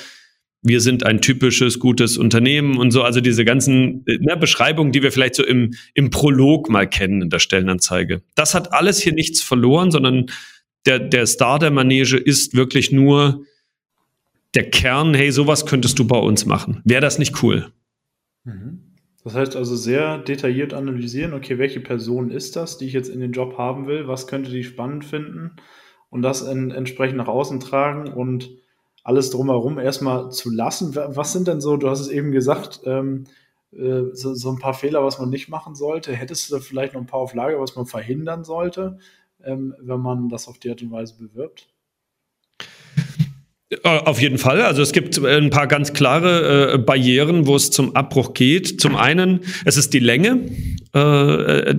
wir 0.62 0.80
sind 0.80 1.04
ein 1.04 1.20
typisches, 1.20 1.78
gutes 1.78 2.18
Unternehmen 2.18 2.76
und 2.76 2.90
so. 2.90 3.02
Also 3.02 3.20
diese 3.20 3.44
ganzen 3.44 4.04
ne, 4.06 4.36
Beschreibungen, 4.36 4.92
die 4.92 5.02
wir 5.02 5.10
vielleicht 5.10 5.34
so 5.34 5.44
im, 5.44 5.74
im 5.94 6.10
Prolog 6.10 6.68
mal 6.68 6.88
kennen 6.88 7.22
in 7.22 7.30
der 7.30 7.38
Stellenanzeige. 7.38 8.22
Das 8.34 8.54
hat 8.54 8.72
alles 8.72 9.00
hier 9.00 9.14
nichts 9.14 9.42
verloren, 9.42 9.90
sondern 9.90 10.26
der, 10.86 10.98
der 10.98 11.26
Star 11.26 11.58
der 11.58 11.70
Manege 11.70 12.16
ist 12.16 12.54
wirklich 12.54 12.92
nur 12.92 13.44
der 14.54 14.70
Kern, 14.70 15.14
hey, 15.14 15.32
sowas 15.32 15.66
könntest 15.66 15.98
du 15.98 16.06
bei 16.06 16.18
uns 16.18 16.44
machen. 16.44 16.80
Wäre 16.84 17.00
das 17.00 17.18
nicht 17.18 17.42
cool? 17.42 17.72
Mhm. 18.44 18.89
Das 19.22 19.34
heißt 19.34 19.56
also 19.56 19.76
sehr 19.76 20.18
detailliert 20.18 20.72
analysieren, 20.72 21.34
okay, 21.34 21.58
welche 21.58 21.80
Person 21.80 22.30
ist 22.30 22.56
das, 22.56 22.78
die 22.78 22.86
ich 22.86 22.92
jetzt 22.92 23.10
in 23.10 23.20
den 23.20 23.32
Job 23.32 23.58
haben 23.58 23.86
will, 23.86 24.08
was 24.08 24.26
könnte 24.26 24.50
die 24.50 24.64
spannend 24.64 25.04
finden 25.04 25.56
und 26.08 26.22
das 26.22 26.42
in, 26.42 26.70
entsprechend 26.70 27.18
nach 27.18 27.28
außen 27.28 27.60
tragen 27.60 28.12
und 28.12 28.50
alles 29.04 29.30
drumherum 29.30 29.78
erstmal 29.78 30.30
zu 30.30 30.50
lassen. 30.50 30.94
Was 30.94 31.32
sind 31.32 31.48
denn 31.48 31.60
so, 31.60 31.76
du 31.76 31.88
hast 31.88 32.00
es 32.00 32.08
eben 32.08 32.32
gesagt, 32.32 32.80
ähm, 32.84 33.24
äh, 33.72 34.04
so, 34.12 34.34
so, 34.34 34.50
ein 34.50 34.58
paar 34.58 34.74
Fehler, 34.74 35.04
was 35.04 35.18
man 35.18 35.30
nicht 35.30 35.48
machen 35.48 35.74
sollte. 35.74 36.12
Hättest 36.12 36.50
du 36.50 36.56
da 36.56 36.60
vielleicht 36.60 36.94
noch 36.94 37.00
ein 37.00 37.06
paar 37.06 37.20
auf 37.20 37.34
Lager, 37.34 37.60
was 37.60 37.76
man 37.76 37.86
verhindern 37.86 38.44
sollte, 38.44 38.98
ähm, 39.44 39.74
wenn 39.80 40.00
man 40.00 40.28
das 40.28 40.48
auf 40.48 40.58
die 40.58 40.70
Art 40.70 40.82
und 40.82 40.90
Weise 40.90 41.16
bewirbt? 41.16 41.68
Äh, 43.70 43.78
auf 43.84 44.20
jeden 44.20 44.38
Fall. 44.38 44.62
Also 44.62 44.82
es 44.82 44.92
gibt 44.92 45.18
äh, 45.18 45.36
ein 45.36 45.50
paar 45.50 45.68
ganz 45.68 45.92
klare 45.92 46.74
äh, 46.74 46.78
Barrieren, 46.78 47.46
wo 47.46 47.54
es 47.54 47.70
zum 47.70 47.94
Abbruch 47.94 48.34
geht. 48.34 48.80
Zum 48.80 48.96
einen, 48.96 49.40
es 49.64 49.76
ist 49.76 49.94
die 49.94 50.00
Länge 50.00 50.40
äh, 50.92 51.76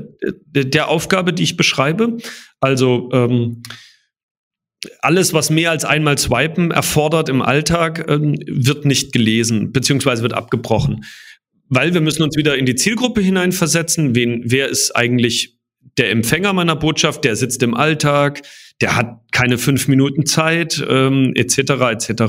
der 0.53 0.87
Aufgabe, 0.87 1.33
die 1.33 1.43
ich 1.43 1.57
beschreibe. 1.57 2.17
Also 2.61 3.09
ähm, 3.11 3.61
alles, 5.01 5.33
was 5.33 5.49
mehr 5.49 5.71
als 5.71 5.83
einmal 5.83 6.17
swipen 6.17 6.71
erfordert 6.71 7.27
im 7.27 7.41
Alltag, 7.41 8.05
ähm, 8.07 8.35
wird 8.47 8.85
nicht 8.85 9.11
gelesen, 9.11 9.73
beziehungsweise 9.73 10.23
wird 10.23 10.33
abgebrochen. 10.33 11.03
Weil 11.67 11.93
wir 11.93 12.01
müssen 12.01 12.23
uns 12.23 12.37
wieder 12.37 12.57
in 12.57 12.65
die 12.65 12.75
Zielgruppe 12.75 13.21
hineinversetzen. 13.21 14.15
Wen, 14.15 14.43
wer 14.45 14.69
ist 14.69 14.95
eigentlich 14.95 15.60
der 15.97 16.11
Empfänger 16.11 16.53
meiner 16.53 16.75
Botschaft? 16.75 17.23
Der 17.23 17.35
sitzt 17.35 17.63
im 17.63 17.73
Alltag, 17.73 18.41
der 18.81 18.95
hat 18.95 19.19
keine 19.31 19.57
fünf 19.57 19.87
Minuten 19.87 20.25
Zeit, 20.25 20.83
ähm, 20.87 21.33
etc. 21.35 21.57
etc. 21.91 22.23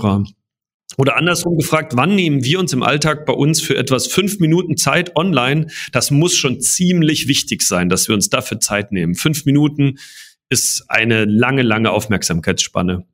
Oder 0.99 1.17
andersrum 1.17 1.57
gefragt, 1.57 1.93
wann 1.97 2.15
nehmen 2.15 2.45
wir 2.45 2.59
uns 2.59 2.73
im 2.73 2.83
Alltag 2.83 3.25
bei 3.25 3.33
uns 3.33 3.63
für 3.63 3.77
etwas 3.77 4.07
fünf 4.07 4.41
Minuten 4.41 4.77
Zeit 4.77 5.17
online? 5.17 5.69
Das 5.93 6.11
muss 6.11 6.35
schon 6.35 6.61
ziemlich 6.61 7.29
wichtig 7.29 7.63
sein, 7.63 7.89
dass 7.89 8.09
wir 8.09 8.15
uns 8.15 8.29
dafür 8.29 8.61
Zeit 8.61 8.93
nehmen. 8.93 9.15
Fünf 9.15 9.45
Minuten 9.47 9.99
ist 10.51 10.85
eine 10.89 11.25
lange, 11.25 11.63
lange 11.63 11.91
Aufmerksamkeitsspanne. 11.91 13.07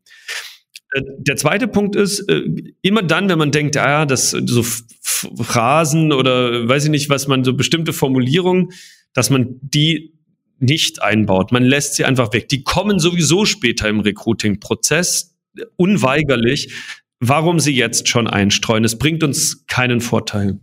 Äh, 0.92 1.02
der 1.18 1.37
zweite 1.37 1.68
Punkt 1.68 1.95
ist, 1.95 2.21
äh, 2.28 2.42
immer 2.83 3.02
dann, 3.02 3.28
wenn 3.28 3.38
man 3.38 3.52
denkt, 3.52 3.76
ah, 3.76 4.07
das 4.07 4.30
so 4.30 4.64
Phrasen 5.00 6.12
oder 6.12 6.68
weiß 6.68 6.85
ich 6.85 6.90
nicht, 6.90 7.11
was 7.11 7.28
man 7.28 7.45
so 7.45 7.54
bestimmte 7.54 7.92
Formulierungen, 7.92 8.71
dass 9.14 9.30
man 9.30 9.59
die 9.61 10.17
nicht 10.58 11.02
einbaut. 11.02 11.52
Man 11.52 11.64
lässt 11.64 11.94
sie 11.94 12.04
einfach 12.04 12.32
weg. 12.32 12.48
Die 12.48 12.62
kommen 12.62 12.98
sowieso 12.98 13.44
später 13.44 13.88
im 13.88 14.00
Recruiting-Prozess, 14.00 15.36
unweigerlich. 15.76 16.74
Warum 17.20 17.60
sie 17.60 17.74
jetzt 17.74 18.08
schon 18.08 18.26
einstreuen? 18.26 18.84
Es 18.84 18.98
bringt 18.98 19.22
uns 19.22 19.66
keinen 19.66 20.00
Vorteil. 20.00 20.60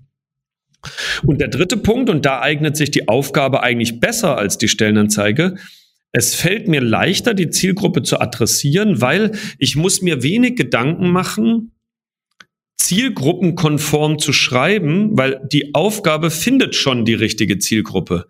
Und 1.26 1.42
der 1.42 1.48
dritte 1.48 1.78
Punkt, 1.78 2.10
und 2.10 2.26
da 2.26 2.42
eignet 2.42 2.78
sich 2.78 2.92
die 2.92 3.08
Aufgabe 3.08 3.64
eigentlich 3.64 4.00
besser 4.00 4.38
als 4.38 4.58
die 4.58 4.68
Stellenanzeige, 4.68 5.56
es 6.12 6.34
fällt 6.34 6.68
mir 6.68 6.80
leichter, 6.80 7.34
die 7.34 7.50
Zielgruppe 7.50 8.02
zu 8.04 8.22
adressieren, 8.22 9.02
weil 9.02 9.32
ich 9.58 9.76
muss 9.76 10.02
mir 10.02 10.24
wenig 10.24 10.56
Gedanken 10.56 11.10
machen, 11.10 11.72
zielgruppenkonform 12.78 14.20
zu 14.20 14.32
schreiben, 14.32 15.18
weil 15.18 15.42
die 15.52 15.74
Aufgabe 15.74 16.30
findet 16.32 16.76
schon 16.76 17.04
die 17.04 17.16
richtige 17.16 17.58
Zielgruppe. 17.58 18.28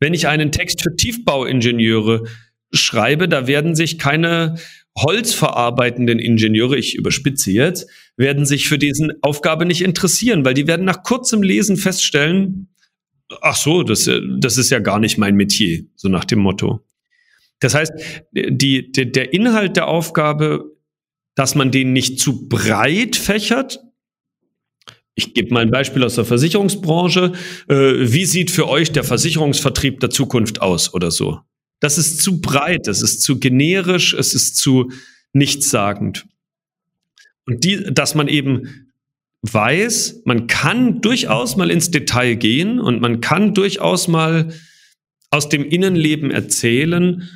Wenn 0.00 0.14
ich 0.14 0.28
einen 0.28 0.52
Text 0.52 0.82
für 0.82 0.94
Tiefbauingenieure 0.94 2.24
schreibe, 2.72 3.28
da 3.28 3.46
werden 3.46 3.74
sich 3.74 3.98
keine 3.98 4.56
holzverarbeitenden 4.96 6.18
Ingenieure, 6.18 6.76
ich 6.76 6.94
überspitze 6.96 7.50
jetzt, 7.52 7.88
werden 8.16 8.46
sich 8.46 8.68
für 8.68 8.78
diesen 8.78 9.12
Aufgabe 9.22 9.64
nicht 9.64 9.82
interessieren, 9.82 10.44
weil 10.44 10.54
die 10.54 10.66
werden 10.66 10.84
nach 10.84 11.02
kurzem 11.02 11.42
Lesen 11.42 11.76
feststellen, 11.76 12.68
ach 13.40 13.56
so, 13.56 13.82
das, 13.82 14.10
das 14.38 14.58
ist 14.58 14.70
ja 14.70 14.78
gar 14.78 14.98
nicht 14.98 15.18
mein 15.18 15.34
Metier, 15.34 15.84
so 15.94 16.08
nach 16.08 16.24
dem 16.24 16.40
Motto. 16.40 16.84
Das 17.60 17.74
heißt, 17.74 17.92
die, 18.32 18.90
der 18.92 19.32
Inhalt 19.32 19.76
der 19.76 19.88
Aufgabe, 19.88 20.76
dass 21.34 21.54
man 21.54 21.70
den 21.70 21.92
nicht 21.92 22.20
zu 22.20 22.48
breit 22.48 23.16
fächert. 23.16 23.80
Ich 25.18 25.34
gebe 25.34 25.52
mal 25.52 25.62
ein 25.62 25.72
Beispiel 25.72 26.04
aus 26.04 26.14
der 26.14 26.24
Versicherungsbranche. 26.24 27.32
Äh, 27.68 27.74
wie 27.74 28.24
sieht 28.24 28.52
für 28.52 28.68
euch 28.68 28.92
der 28.92 29.02
Versicherungsvertrieb 29.02 29.98
der 29.98 30.10
Zukunft 30.10 30.62
aus 30.62 30.94
oder 30.94 31.10
so? 31.10 31.40
Das 31.80 31.98
ist 31.98 32.22
zu 32.22 32.40
breit, 32.40 32.86
das 32.86 33.02
ist 33.02 33.22
zu 33.22 33.40
generisch, 33.40 34.14
es 34.14 34.32
ist 34.32 34.56
zu 34.56 34.92
nichtssagend. 35.32 36.26
Und 37.46 37.64
die, 37.64 37.82
dass 37.92 38.14
man 38.14 38.28
eben 38.28 38.92
weiß, 39.42 40.22
man 40.24 40.46
kann 40.46 41.00
durchaus 41.00 41.56
mal 41.56 41.72
ins 41.72 41.90
Detail 41.90 42.36
gehen 42.36 42.78
und 42.78 43.00
man 43.00 43.20
kann 43.20 43.54
durchaus 43.54 44.06
mal 44.06 44.54
aus 45.30 45.48
dem 45.48 45.64
Innenleben 45.64 46.30
erzählen 46.30 47.28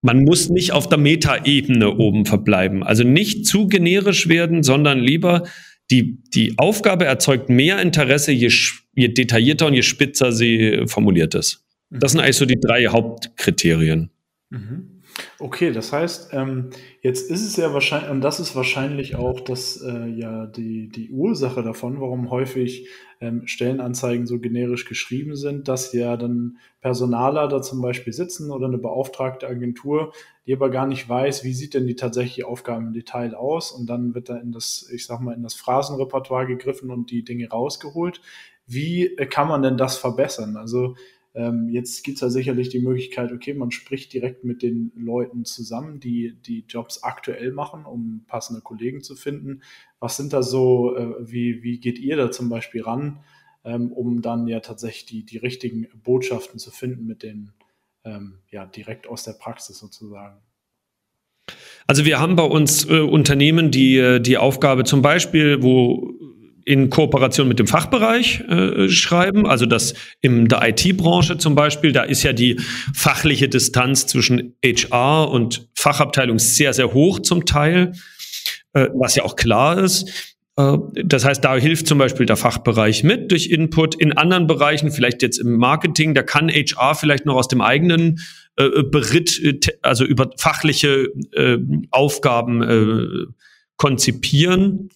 man 0.00 0.22
muss 0.22 0.48
nicht 0.48 0.72
auf 0.72 0.88
der 0.88 0.98
Metaebene 0.98 1.96
oben 1.96 2.24
verbleiben. 2.24 2.82
Also 2.84 3.02
nicht 3.02 3.46
zu 3.46 3.66
generisch 3.66 4.28
werden, 4.28 4.62
sondern 4.62 5.00
lieber 5.00 5.44
die, 5.90 6.18
die 6.34 6.58
Aufgabe 6.58 7.06
erzeugt 7.06 7.48
mehr 7.48 7.80
Interesse, 7.80 8.32
je, 8.32 8.52
je 8.94 9.08
detaillierter 9.08 9.66
und 9.66 9.74
je 9.74 9.82
spitzer 9.82 10.32
sie 10.32 10.82
formuliert 10.86 11.34
ist. 11.34 11.64
Das 11.90 12.12
sind 12.12 12.20
eigentlich 12.20 12.36
so 12.36 12.44
die 12.44 12.60
drei 12.60 12.86
Hauptkriterien. 12.86 14.10
Mhm. 14.50 14.97
Okay, 15.38 15.72
das 15.72 15.92
heißt, 15.92 16.30
ähm, 16.32 16.70
jetzt 17.00 17.30
ist 17.30 17.44
es 17.44 17.56
ja 17.56 17.72
wahrscheinlich, 17.72 18.10
und 18.10 18.20
das 18.20 18.40
ist 18.40 18.54
wahrscheinlich 18.56 19.16
auch 19.16 19.40
das, 19.40 19.80
äh, 19.82 20.06
ja, 20.06 20.46
die, 20.46 20.88
die 20.88 21.10
Ursache 21.10 21.62
davon, 21.62 22.00
warum 22.00 22.30
häufig 22.30 22.88
ähm, 23.20 23.46
Stellenanzeigen 23.46 24.26
so 24.26 24.38
generisch 24.38 24.84
geschrieben 24.84 25.36
sind, 25.36 25.68
dass 25.68 25.92
ja 25.92 26.16
dann 26.16 26.58
Personaler 26.80 27.48
da 27.48 27.62
zum 27.62 27.80
Beispiel 27.80 28.12
sitzen 28.12 28.50
oder 28.50 28.66
eine 28.66 28.78
beauftragte 28.78 29.48
Agentur, 29.48 30.12
die 30.46 30.54
aber 30.54 30.70
gar 30.70 30.86
nicht 30.86 31.08
weiß, 31.08 31.44
wie 31.44 31.52
sieht 31.52 31.74
denn 31.74 31.86
die 31.86 31.96
tatsächliche 31.96 32.46
Aufgabe 32.46 32.82
im 32.82 32.92
Detail 32.92 33.34
aus 33.34 33.72
und 33.72 33.86
dann 33.86 34.14
wird 34.14 34.28
da 34.28 34.36
in 34.36 34.52
das, 34.52 34.88
ich 34.92 35.06
sag 35.06 35.20
mal, 35.20 35.34
in 35.34 35.42
das 35.42 35.54
Phrasenrepertoire 35.54 36.46
gegriffen 36.46 36.90
und 36.90 37.10
die 37.10 37.24
Dinge 37.24 37.48
rausgeholt. 37.48 38.20
Wie 38.66 39.06
äh, 39.16 39.26
kann 39.26 39.48
man 39.48 39.62
denn 39.62 39.76
das 39.76 39.96
verbessern? 39.96 40.56
Also 40.56 40.94
ähm, 41.38 41.68
jetzt 41.68 42.02
gibt 42.02 42.16
es 42.16 42.20
ja 42.20 42.30
sicherlich 42.30 42.68
die 42.68 42.80
Möglichkeit, 42.80 43.30
okay, 43.30 43.54
man 43.54 43.70
spricht 43.70 44.12
direkt 44.12 44.42
mit 44.42 44.60
den 44.60 44.90
Leuten 44.96 45.44
zusammen, 45.44 46.00
die 46.00 46.36
die 46.44 46.64
Jobs 46.68 47.04
aktuell 47.04 47.52
machen, 47.52 47.84
um 47.84 48.24
passende 48.26 48.60
Kollegen 48.60 49.04
zu 49.04 49.14
finden. 49.14 49.62
Was 50.00 50.16
sind 50.16 50.32
da 50.32 50.42
so, 50.42 50.96
äh, 50.96 51.14
wie, 51.20 51.62
wie 51.62 51.78
geht 51.78 52.00
ihr 52.00 52.16
da 52.16 52.32
zum 52.32 52.48
Beispiel 52.48 52.82
ran, 52.82 53.20
ähm, 53.64 53.92
um 53.92 54.20
dann 54.20 54.48
ja 54.48 54.58
tatsächlich 54.58 55.06
die, 55.06 55.24
die 55.24 55.38
richtigen 55.38 55.86
Botschaften 56.02 56.58
zu 56.58 56.72
finden 56.72 57.06
mit 57.06 57.22
den, 57.22 57.52
ähm, 58.02 58.40
ja, 58.50 58.66
direkt 58.66 59.06
aus 59.06 59.22
der 59.22 59.34
Praxis 59.34 59.78
sozusagen? 59.78 60.40
Also 61.86 62.04
wir 62.04 62.18
haben 62.18 62.34
bei 62.34 62.42
uns 62.42 62.84
äh, 62.84 62.98
Unternehmen, 62.98 63.70
die 63.70 63.96
äh, 63.96 64.18
die 64.18 64.38
Aufgabe 64.38 64.82
zum 64.82 65.02
Beispiel, 65.02 65.62
wo 65.62 66.18
in 66.68 66.90
Kooperation 66.90 67.48
mit 67.48 67.58
dem 67.58 67.66
Fachbereich 67.66 68.40
äh, 68.40 68.90
schreiben. 68.90 69.46
Also 69.46 69.64
das 69.64 69.94
in 70.20 70.48
der 70.48 70.68
IT-Branche 70.68 71.38
zum 71.38 71.54
Beispiel, 71.54 71.92
da 71.92 72.02
ist 72.02 72.22
ja 72.24 72.34
die 72.34 72.60
fachliche 72.92 73.48
Distanz 73.48 74.06
zwischen 74.06 74.54
HR 74.62 75.30
und 75.30 75.66
Fachabteilung 75.74 76.38
sehr, 76.38 76.74
sehr 76.74 76.92
hoch 76.92 77.20
zum 77.20 77.46
Teil, 77.46 77.92
äh, 78.74 78.88
was 78.92 79.16
ja 79.16 79.24
auch 79.24 79.34
klar 79.34 79.78
ist. 79.78 80.36
Äh, 80.58 80.76
das 81.04 81.24
heißt, 81.24 81.42
da 81.42 81.56
hilft 81.56 81.86
zum 81.86 81.96
Beispiel 81.96 82.26
der 82.26 82.36
Fachbereich 82.36 83.02
mit 83.02 83.30
durch 83.30 83.46
Input. 83.46 83.94
In 83.94 84.12
anderen 84.12 84.46
Bereichen, 84.46 84.90
vielleicht 84.90 85.22
jetzt 85.22 85.38
im 85.38 85.56
Marketing, 85.56 86.12
da 86.12 86.22
kann 86.22 86.50
HR 86.50 86.94
vielleicht 86.94 87.24
noch 87.24 87.36
aus 87.36 87.48
dem 87.48 87.62
eigenen 87.62 88.20
äh, 88.56 88.82
Beritt, 88.82 89.42
äh, 89.42 89.58
also 89.80 90.04
über 90.04 90.30
fachliche 90.36 91.08
Aufgaben 91.90 93.34
konzipieren 93.78 94.90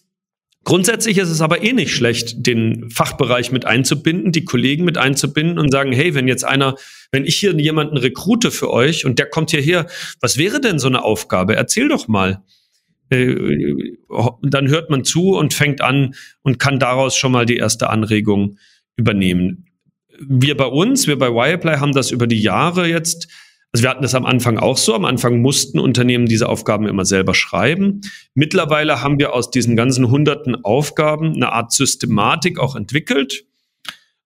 Grundsätzlich 0.65 1.17
ist 1.17 1.29
es 1.29 1.41
aber 1.41 1.61
eh 1.61 1.73
nicht 1.73 1.93
schlecht, 1.93 2.47
den 2.47 2.89
Fachbereich 2.89 3.51
mit 3.51 3.65
einzubinden, 3.65 4.31
die 4.31 4.45
Kollegen 4.45 4.85
mit 4.85 4.97
einzubinden 4.97 5.59
und 5.59 5.71
sagen, 5.71 5.91
hey, 5.91 6.15
wenn 6.15 6.27
jetzt 6.27 6.45
einer, 6.45 6.75
wenn 7.11 7.25
ich 7.25 7.35
hier 7.35 7.53
jemanden 7.59 7.97
rekrute 7.97 8.49
für 8.49 8.71
euch 8.71 9.05
und 9.05 9.19
der 9.19 9.29
kommt 9.29 9.51
hierher, 9.51 9.87
was 10.21 10.37
wäre 10.37 10.61
denn 10.61 10.79
so 10.79 10.87
eine 10.87 11.03
Aufgabe? 11.03 11.55
Erzähl 11.55 11.89
doch 11.89 12.07
mal. 12.07 12.43
Äh, 13.09 13.35
dann 14.41 14.69
hört 14.69 14.89
man 14.89 15.03
zu 15.03 15.35
und 15.35 15.53
fängt 15.53 15.81
an 15.81 16.15
und 16.43 16.59
kann 16.59 16.79
daraus 16.79 17.17
schon 17.17 17.33
mal 17.33 17.45
die 17.45 17.57
erste 17.57 17.89
Anregung 17.89 18.57
übernehmen. 18.95 19.65
Wir 20.17 20.55
bei 20.55 20.65
uns, 20.65 21.07
wir 21.07 21.17
bei 21.17 21.29
Wireplay 21.29 21.77
haben 21.77 21.93
das 21.93 22.11
über 22.11 22.27
die 22.27 22.41
Jahre 22.41 22.87
jetzt 22.87 23.27
also 23.73 23.83
wir 23.83 23.89
hatten 23.89 24.03
das 24.03 24.13
am 24.13 24.25
Anfang 24.25 24.59
auch 24.59 24.77
so. 24.77 24.93
Am 24.93 25.03
Anfang 25.03 25.41
mussten 25.41 25.79
Unternehmen 25.79 26.27
diese 26.27 26.47
Aufgaben 26.47 26.87
immer 26.87 27.05
selber 27.05 27.33
schreiben. 27.33 28.01
Mittlerweile 28.35 29.01
haben 29.01 29.17
wir 29.17 29.33
aus 29.33 29.49
diesen 29.49 29.75
ganzen 29.75 30.11
hunderten 30.11 30.63
Aufgaben 30.63 31.33
eine 31.33 31.51
Art 31.51 31.71
Systematik 31.71 32.59
auch 32.59 32.75
entwickelt, 32.75 33.45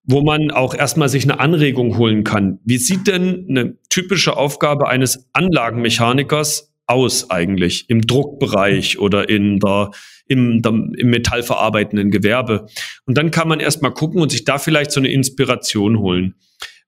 wo 0.03 0.21
man 0.21 0.51
auch 0.51 0.73
erstmal 0.75 1.07
sich 1.07 1.23
eine 1.23 1.39
Anregung 1.39 1.97
holen 1.97 2.25
kann. 2.25 2.59
Wie 2.65 2.77
sieht 2.77 3.07
denn 3.07 3.45
eine 3.49 3.77
typische 3.89 4.35
Aufgabe 4.35 4.89
eines 4.89 5.29
Anlagenmechanikers 5.31 6.73
aus 6.85 7.29
eigentlich 7.29 7.89
im 7.89 8.01
Druckbereich 8.01 8.99
oder 8.99 9.29
in 9.29 9.59
der, 9.59 9.91
im, 10.27 10.61
im 10.97 11.09
metallverarbeitenden 11.09 12.11
Gewerbe? 12.11 12.67
Und 13.05 13.17
dann 13.17 13.31
kann 13.31 13.47
man 13.47 13.61
erstmal 13.61 13.93
gucken 13.93 14.21
und 14.21 14.29
sich 14.29 14.43
da 14.43 14.57
vielleicht 14.57 14.91
so 14.91 14.99
eine 14.99 15.09
Inspiration 15.09 15.99
holen. 15.99 16.35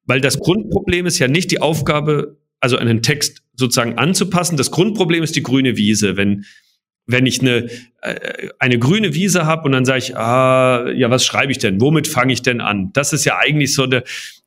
Weil 0.05 0.19
das 0.19 0.39
Grundproblem 0.39 1.05
ist 1.05 1.19
ja 1.19 1.29
nicht 1.29 1.51
die 1.51 1.61
Aufgabe 1.61 2.35
also 2.59 2.77
einen 2.77 3.01
Text 3.01 3.41
sozusagen 3.55 3.97
anzupassen. 3.97 4.57
Das 4.57 4.71
Grundproblem 4.71 5.23
ist 5.23 5.35
die 5.35 5.43
grüne 5.43 5.77
Wiese. 5.77 6.17
Wenn, 6.17 6.45
wenn 7.05 7.25
ich 7.25 7.41
eine, 7.41 7.69
äh, 8.01 8.49
eine 8.59 8.79
grüne 8.79 9.13
Wiese 9.13 9.45
habe 9.45 9.63
und 9.63 9.71
dann 9.71 9.85
sage 9.85 9.99
ich, 9.99 10.17
ah, 10.17 10.89
ja, 10.91 11.09
was 11.09 11.25
schreibe 11.25 11.51
ich 11.51 11.57
denn? 11.57 11.81
Womit 11.81 12.07
fange 12.07 12.33
ich 12.33 12.41
denn 12.41 12.61
an? 12.61 12.91
Das 12.93 13.13
ist 13.13 13.25
ja 13.25 13.37
eigentlich 13.37 13.73
so 13.73 13.83
eine, 13.83 14.03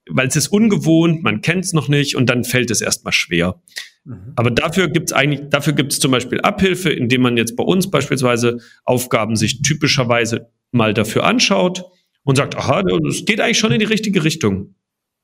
weil 0.09 0.29
es 0.29 0.37
ist 0.37 0.49
ungewohnt, 0.49 1.23
man 1.23 1.43
kennt 1.43 1.65
es 1.65 1.73
noch 1.73 1.89
nicht 1.89 2.17
und 2.17 2.29
dann 2.29 2.45
fällt 2.45 2.71
es 2.71 2.81
erstmal 2.81 3.13
schwer. 3.13 3.61
Mhm. 4.05 4.33
Aber 4.37 4.51
dafür 4.51 4.89
gibt 4.89 5.11
es 5.11 5.13
eigentlich, 5.13 5.49
dafür 5.51 5.75
gibt 5.75 5.93
es 5.93 6.01
zum 6.01 6.11
Beispiel 6.11 6.41
Abhilfe, 6.41 6.91
indem 6.91 7.23
man 7.23 7.37
jetzt 7.37 7.57
bei 7.57 7.65
uns 7.65 7.91
beispielsweise 7.91 8.59
Aufgaben 8.85 9.37
sich 9.37 9.63
typischerweise 9.63 10.51
mal 10.73 10.95
dafür 10.95 11.25
anschaut 11.25 11.85
und 12.25 12.37
sagt, 12.37 12.57
aha, 12.57 12.83
das 12.83 13.25
geht 13.25 13.41
eigentlich 13.41 13.59
schon 13.59 13.73
in 13.73 13.79
die 13.79 13.85
richtige 13.85 14.25
Richtung. 14.25 14.75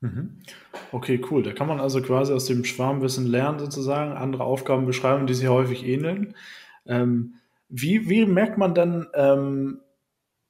Mhm. 0.00 0.40
Okay, 0.92 1.20
cool. 1.30 1.42
Da 1.42 1.52
kann 1.52 1.68
man 1.68 1.80
also 1.80 2.00
quasi 2.02 2.32
aus 2.32 2.46
dem 2.46 2.64
Schwarmwissen 2.64 3.26
lernen, 3.26 3.58
sozusagen, 3.58 4.12
andere 4.12 4.44
Aufgaben 4.44 4.86
beschreiben, 4.86 5.26
die 5.26 5.34
sich 5.34 5.48
häufig 5.48 5.84
ähneln. 5.86 6.34
Ähm, 6.86 7.34
wie, 7.68 8.08
wie 8.08 8.24
merkt 8.26 8.58
man 8.58 8.74
dann, 8.74 9.06
ähm, 9.14 9.80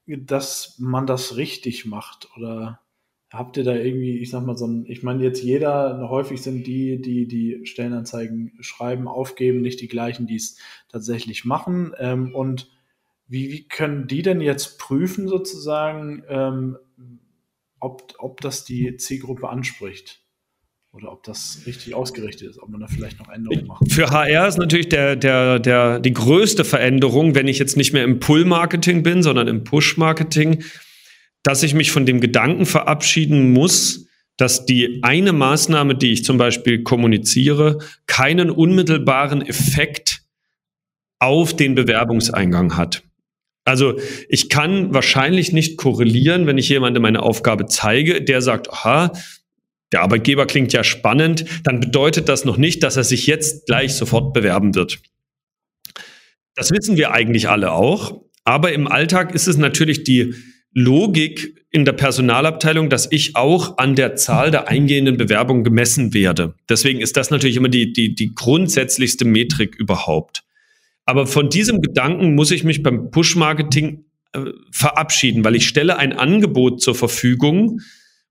dass 0.07 0.75
man 0.79 1.05
das 1.05 1.35
richtig 1.35 1.85
macht? 1.85 2.29
Oder 2.37 2.79
habt 3.31 3.57
ihr 3.57 3.63
da 3.63 3.75
irgendwie, 3.75 4.17
ich 4.19 4.29
sag 4.31 4.45
mal, 4.45 4.57
so 4.57 4.65
ein, 4.65 4.85
ich 4.87 5.03
meine, 5.03 5.23
jetzt 5.23 5.43
jeder, 5.43 6.09
häufig 6.09 6.41
sind 6.41 6.65
die, 6.65 7.01
die 7.01 7.27
die 7.27 7.65
Stellenanzeigen 7.65 8.53
schreiben, 8.61 9.07
aufgeben, 9.07 9.61
nicht 9.61 9.81
die 9.81 9.87
gleichen, 9.87 10.25
die 10.25 10.37
es 10.37 10.57
tatsächlich 10.89 11.45
machen. 11.45 11.93
Ähm, 11.99 12.33
und 12.33 12.69
wie, 13.27 13.51
wie 13.51 13.67
können 13.67 14.07
die 14.07 14.23
denn 14.23 14.41
jetzt 14.41 14.79
prüfen, 14.79 15.27
sozusagen, 15.27 16.23
ähm, 16.27 16.77
ob, 17.79 18.13
ob 18.17 18.41
das 18.41 18.65
die 18.65 18.95
Zielgruppe 18.97 19.49
anspricht? 19.49 20.21
Oder 20.91 21.11
ob 21.11 21.21
das 21.23 21.61
richtig 21.67 21.93
ausgerichtet 21.93 22.49
ist, 22.49 22.59
ob 22.59 22.69
man 22.69 22.81
da 22.81 22.87
vielleicht 22.87 23.19
noch 23.19 23.29
Änderungen 23.29 23.67
macht. 23.67 23.91
Für 23.91 24.09
HR 24.09 24.47
ist 24.47 24.57
natürlich 24.57 24.89
der, 24.89 25.15
der, 25.15 25.59
der, 25.59 25.99
die 25.99 26.13
größte 26.13 26.65
Veränderung, 26.65 27.35
wenn 27.35 27.47
ich 27.47 27.59
jetzt 27.59 27.77
nicht 27.77 27.93
mehr 27.93 28.03
im 28.03 28.19
Pull-Marketing 28.19 29.03
bin, 29.03 29.21
sondern 29.21 29.47
im 29.47 29.63
Push-Marketing, 29.63 30.63
dass 31.43 31.61
ich 31.61 31.75
mich 31.75 31.91
von 31.91 32.07
dem 32.07 32.19
Gedanken 32.19 32.65
verabschieden 32.65 33.53
muss, 33.53 34.07
dass 34.35 34.65
die 34.65 34.99
eine 35.03 35.31
Maßnahme, 35.31 35.95
die 35.95 36.11
ich 36.11 36.23
zum 36.23 36.37
Beispiel 36.37 36.81
kommuniziere, 36.81 37.77
keinen 38.07 38.49
unmittelbaren 38.49 39.41
Effekt 39.43 40.21
auf 41.19 41.55
den 41.55 41.75
Bewerbungseingang 41.75 42.77
hat. 42.77 43.03
Also 43.69 43.99
ich 44.27 44.49
kann 44.49 44.95
wahrscheinlich 44.95 45.53
nicht 45.53 45.77
korrelieren, 45.77 46.47
wenn 46.47 46.57
ich 46.57 46.67
jemandem 46.69 47.03
meine 47.03 47.21
Aufgabe 47.21 47.67
zeige, 47.67 48.19
der 48.19 48.41
sagt, 48.41 48.73
aha, 48.73 49.13
der 49.91 50.01
Arbeitgeber 50.01 50.47
klingt 50.47 50.73
ja 50.73 50.83
spannend, 50.83 51.45
dann 51.63 51.79
bedeutet 51.79 52.29
das 52.29 52.45
noch 52.45 52.57
nicht, 52.57 52.81
dass 52.81 52.97
er 52.97 53.03
sich 53.03 53.27
jetzt 53.27 53.67
gleich 53.67 53.93
sofort 53.93 54.33
bewerben 54.33 54.73
wird. 54.73 54.99
Das 56.55 56.71
wissen 56.71 56.97
wir 56.97 57.11
eigentlich 57.11 57.47
alle 57.47 57.71
auch, 57.71 58.21
aber 58.43 58.73
im 58.73 58.87
Alltag 58.87 59.35
ist 59.35 59.47
es 59.47 59.57
natürlich 59.57 60.03
die 60.03 60.33
Logik 60.73 61.63
in 61.69 61.85
der 61.85 61.93
Personalabteilung, 61.93 62.89
dass 62.89 63.07
ich 63.11 63.35
auch 63.35 63.77
an 63.77 63.93
der 63.93 64.15
Zahl 64.15 64.49
der 64.49 64.67
eingehenden 64.67 65.17
Bewerbungen 65.17 65.63
gemessen 65.63 66.15
werde. 66.15 66.55
Deswegen 66.67 67.01
ist 67.01 67.17
das 67.17 67.29
natürlich 67.29 67.57
immer 67.57 67.69
die, 67.69 67.93
die, 67.93 68.15
die 68.15 68.33
grundsätzlichste 68.33 69.25
Metrik 69.25 69.75
überhaupt. 69.75 70.43
Aber 71.09 71.25
von 71.25 71.49
diesem 71.49 71.81
Gedanken 71.81 72.35
muss 72.35 72.51
ich 72.51 72.63
mich 72.63 72.83
beim 72.83 73.09
Push-Marketing 73.09 74.05
äh, 74.33 74.41
verabschieden, 74.71 75.43
weil 75.43 75.55
ich 75.55 75.67
stelle 75.67 75.97
ein 75.97 76.13
Angebot 76.13 76.83
zur 76.83 76.93
Verfügung 76.93 77.79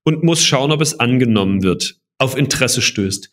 und 0.04 0.22
muss 0.22 0.44
schauen, 0.44 0.70
ob 0.70 0.80
es 0.80 1.00
angenommen 1.00 1.64
wird, 1.64 1.96
auf 2.18 2.36
Interesse 2.36 2.80
stößt. 2.80 3.32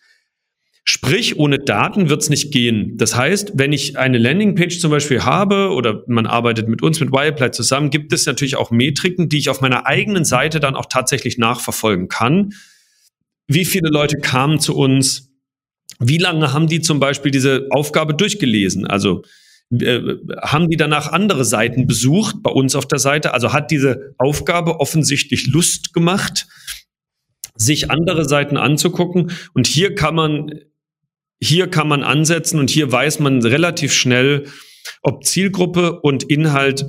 Sprich, 0.83 1.37
ohne 1.37 1.59
Daten 1.59 2.09
wird 2.09 2.23
es 2.23 2.31
nicht 2.31 2.51
gehen. 2.51 2.97
Das 2.97 3.15
heißt, 3.15 3.51
wenn 3.53 3.71
ich 3.71 3.99
eine 3.99 4.17
Landingpage 4.17 4.79
zum 4.79 4.89
Beispiel 4.89 5.23
habe 5.23 5.69
oder 5.69 6.03
man 6.07 6.25
arbeitet 6.25 6.67
mit 6.67 6.81
uns, 6.81 6.99
mit 6.99 7.11
Wireplay 7.11 7.51
zusammen, 7.51 7.91
gibt 7.91 8.13
es 8.13 8.25
natürlich 8.25 8.55
auch 8.55 8.71
Metriken, 8.71 9.29
die 9.29 9.37
ich 9.37 9.49
auf 9.49 9.61
meiner 9.61 9.85
eigenen 9.85 10.25
Seite 10.25 10.59
dann 10.59 10.75
auch 10.75 10.87
tatsächlich 10.87 11.37
nachverfolgen 11.37 12.07
kann. 12.07 12.53
Wie 13.47 13.65
viele 13.65 13.91
Leute 13.91 14.17
kamen 14.17 14.59
zu 14.59 14.75
uns? 14.75 15.34
Wie 15.99 16.17
lange 16.17 16.53
haben 16.53 16.67
die 16.67 16.81
zum 16.81 16.99
Beispiel 16.99 17.31
diese 17.31 17.67
Aufgabe 17.71 18.13
durchgelesen? 18.13 18.85
Also 18.85 19.23
äh, 19.71 20.01
haben 20.41 20.69
die 20.69 20.77
danach 20.77 21.11
andere 21.11 21.45
Seiten 21.45 21.87
besucht 21.87 22.37
bei 22.41 22.51
uns 22.51 22.75
auf 22.75 22.87
der 22.87 22.99
Seite? 22.99 23.33
Also 23.33 23.53
hat 23.53 23.71
diese 23.71 24.13
Aufgabe 24.17 24.79
offensichtlich 24.79 25.47
Lust 25.47 25.93
gemacht, 25.93 26.47
sich 27.55 27.89
andere 27.89 28.27
Seiten 28.27 28.57
anzugucken. 28.57 29.31
Und 29.53 29.67
hier 29.67 29.95
kann 29.95 30.15
man 30.15 30.51
hier 31.41 31.67
kann 31.67 31.87
man 31.87 32.03
ansetzen 32.03 32.59
und 32.59 32.69
hier 32.69 32.91
weiß 32.91 33.19
man 33.19 33.43
relativ 33.43 33.93
schnell, 33.93 34.45
ob 35.01 35.25
Zielgruppe 35.25 35.99
und 36.01 36.23
Inhalt 36.23 36.85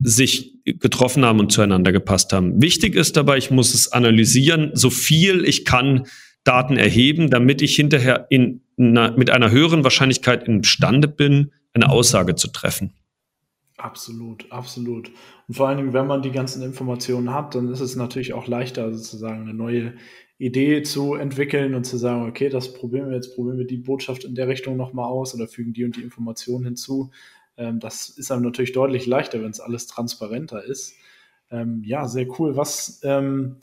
sich 0.00 0.54
getroffen 0.64 1.24
haben 1.24 1.40
und 1.40 1.52
zueinander 1.52 1.92
gepasst 1.92 2.32
haben. 2.32 2.62
Wichtig 2.62 2.94
ist 2.94 3.16
dabei, 3.16 3.36
ich 3.36 3.50
muss 3.50 3.74
es 3.74 3.92
analysieren, 3.92 4.70
so 4.74 4.90
viel 4.90 5.44
ich 5.44 5.64
kann 5.64 6.06
Daten 6.44 6.76
erheben, 6.76 7.30
damit 7.30 7.62
ich 7.62 7.74
hinterher 7.74 8.26
in, 8.30 8.60
na, 8.76 9.10
mit 9.12 9.30
einer 9.30 9.50
höheren 9.50 9.82
Wahrscheinlichkeit 9.82 10.46
imstande 10.46 11.08
bin, 11.08 11.52
eine 11.72 11.90
Aussage 11.90 12.34
zu 12.34 12.48
treffen. 12.48 12.92
Absolut, 13.76 14.50
absolut. 14.52 15.10
Und 15.48 15.54
vor 15.54 15.68
allen 15.68 15.78
Dingen, 15.78 15.92
wenn 15.92 16.06
man 16.06 16.22
die 16.22 16.30
ganzen 16.30 16.62
Informationen 16.62 17.34
hat, 17.34 17.54
dann 17.54 17.70
ist 17.72 17.80
es 17.80 17.96
natürlich 17.96 18.32
auch 18.32 18.46
leichter, 18.46 18.92
sozusagen 18.94 19.42
eine 19.42 19.54
neue 19.54 19.94
Idee 20.38 20.82
zu 20.82 21.14
entwickeln 21.14 21.74
und 21.74 21.84
zu 21.84 21.96
sagen, 21.96 22.28
okay, 22.28 22.48
das 22.48 22.72
probieren 22.72 23.08
wir 23.08 23.16
jetzt, 23.16 23.34
probieren 23.34 23.58
wir 23.58 23.66
die 23.66 23.78
Botschaft 23.78 24.24
in 24.24 24.34
der 24.34 24.48
Richtung 24.48 24.76
nochmal 24.76 25.06
aus 25.06 25.34
oder 25.34 25.48
fügen 25.48 25.72
die 25.72 25.84
und 25.84 25.96
die 25.96 26.02
Informationen 26.02 26.64
hinzu. 26.64 27.10
Ähm, 27.56 27.80
das 27.80 28.08
ist 28.08 28.30
einem 28.30 28.42
natürlich 28.42 28.72
deutlich 28.72 29.06
leichter, 29.06 29.42
wenn 29.42 29.50
es 29.50 29.60
alles 29.60 29.86
transparenter 29.86 30.64
ist. 30.64 30.94
Ähm, 31.50 31.82
ja, 31.84 32.08
sehr 32.08 32.26
cool. 32.38 32.56
Was, 32.56 33.00
ähm, 33.04 33.56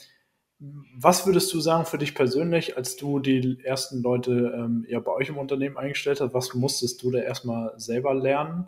was 0.95 1.25
würdest 1.25 1.51
du 1.53 1.59
sagen 1.59 1.85
für 1.85 1.97
dich 1.97 2.13
persönlich, 2.13 2.77
als 2.77 2.95
du 2.95 3.19
die 3.19 3.57
ersten 3.63 4.03
Leute 4.03 4.53
ähm, 4.55 4.85
ja 4.87 4.99
bei 4.99 5.11
euch 5.11 5.29
im 5.29 5.37
Unternehmen 5.37 5.77
eingestellt 5.77 6.21
hast? 6.21 6.35
Was 6.35 6.53
musstest 6.53 7.01
du 7.01 7.09
da 7.09 7.19
erstmal 7.19 7.73
selber 7.77 8.13
lernen 8.13 8.67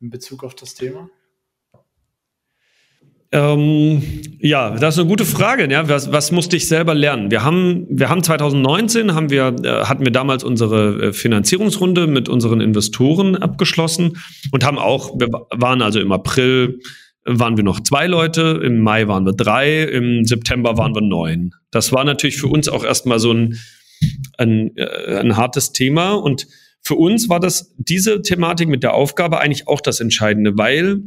in 0.00 0.10
Bezug 0.10 0.42
auf 0.42 0.56
das 0.56 0.74
Thema? 0.74 1.08
Ähm, 3.32 4.02
ja, 4.40 4.70
das 4.70 4.96
ist 4.96 5.00
eine 5.00 5.08
gute 5.08 5.24
Frage. 5.24 5.70
Ja, 5.70 5.88
was, 5.88 6.10
was 6.10 6.32
musste 6.32 6.56
ich 6.56 6.66
selber 6.66 6.96
lernen? 6.96 7.30
Wir 7.30 7.44
haben, 7.44 7.86
wir 7.88 8.08
haben 8.08 8.24
2019 8.24 9.14
haben 9.14 9.30
wir, 9.30 9.54
äh, 9.62 9.84
hatten 9.84 10.04
wir 10.04 10.10
damals 10.10 10.42
unsere 10.42 11.00
äh, 11.00 11.12
Finanzierungsrunde 11.12 12.08
mit 12.08 12.28
unseren 12.28 12.60
Investoren 12.60 13.36
abgeschlossen 13.36 14.16
und 14.50 14.64
haben 14.64 14.78
auch, 14.78 15.20
wir 15.20 15.28
waren 15.28 15.80
also 15.80 16.00
im 16.00 16.10
April 16.10 16.80
waren 17.24 17.56
wir 17.56 17.64
noch 17.64 17.80
zwei 17.80 18.06
Leute, 18.06 18.60
im 18.64 18.80
Mai 18.80 19.06
waren 19.08 19.26
wir 19.26 19.32
drei, 19.32 19.82
im 19.82 20.24
September 20.24 20.76
waren 20.76 20.94
wir 20.94 21.02
neun. 21.02 21.54
Das 21.70 21.92
war 21.92 22.04
natürlich 22.04 22.38
für 22.38 22.48
uns 22.48 22.68
auch 22.68 22.84
erstmal 22.84 23.18
so 23.18 23.32
ein, 23.32 23.58
ein, 24.38 24.76
äh, 24.76 25.18
ein 25.18 25.36
hartes 25.36 25.72
Thema 25.72 26.12
und 26.12 26.46
für 26.82 26.94
uns 26.94 27.28
war 27.28 27.40
das 27.40 27.74
diese 27.76 28.22
Thematik 28.22 28.68
mit 28.68 28.82
der 28.82 28.94
Aufgabe 28.94 29.40
eigentlich 29.40 29.68
auch 29.68 29.80
das 29.80 30.00
Entscheidende, 30.00 30.56
weil 30.56 31.02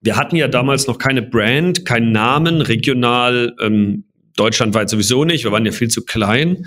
wir 0.00 0.16
hatten 0.16 0.36
ja 0.36 0.48
damals 0.48 0.86
noch 0.86 0.98
keine 0.98 1.22
Brand, 1.22 1.84
keinen 1.84 2.12
Namen, 2.12 2.60
regional, 2.60 3.54
ähm, 3.60 4.04
deutschlandweit 4.36 4.90
sowieso 4.90 5.24
nicht. 5.24 5.44
Wir 5.44 5.52
waren 5.52 5.64
ja 5.64 5.72
viel 5.72 5.88
zu 5.88 6.04
klein. 6.04 6.64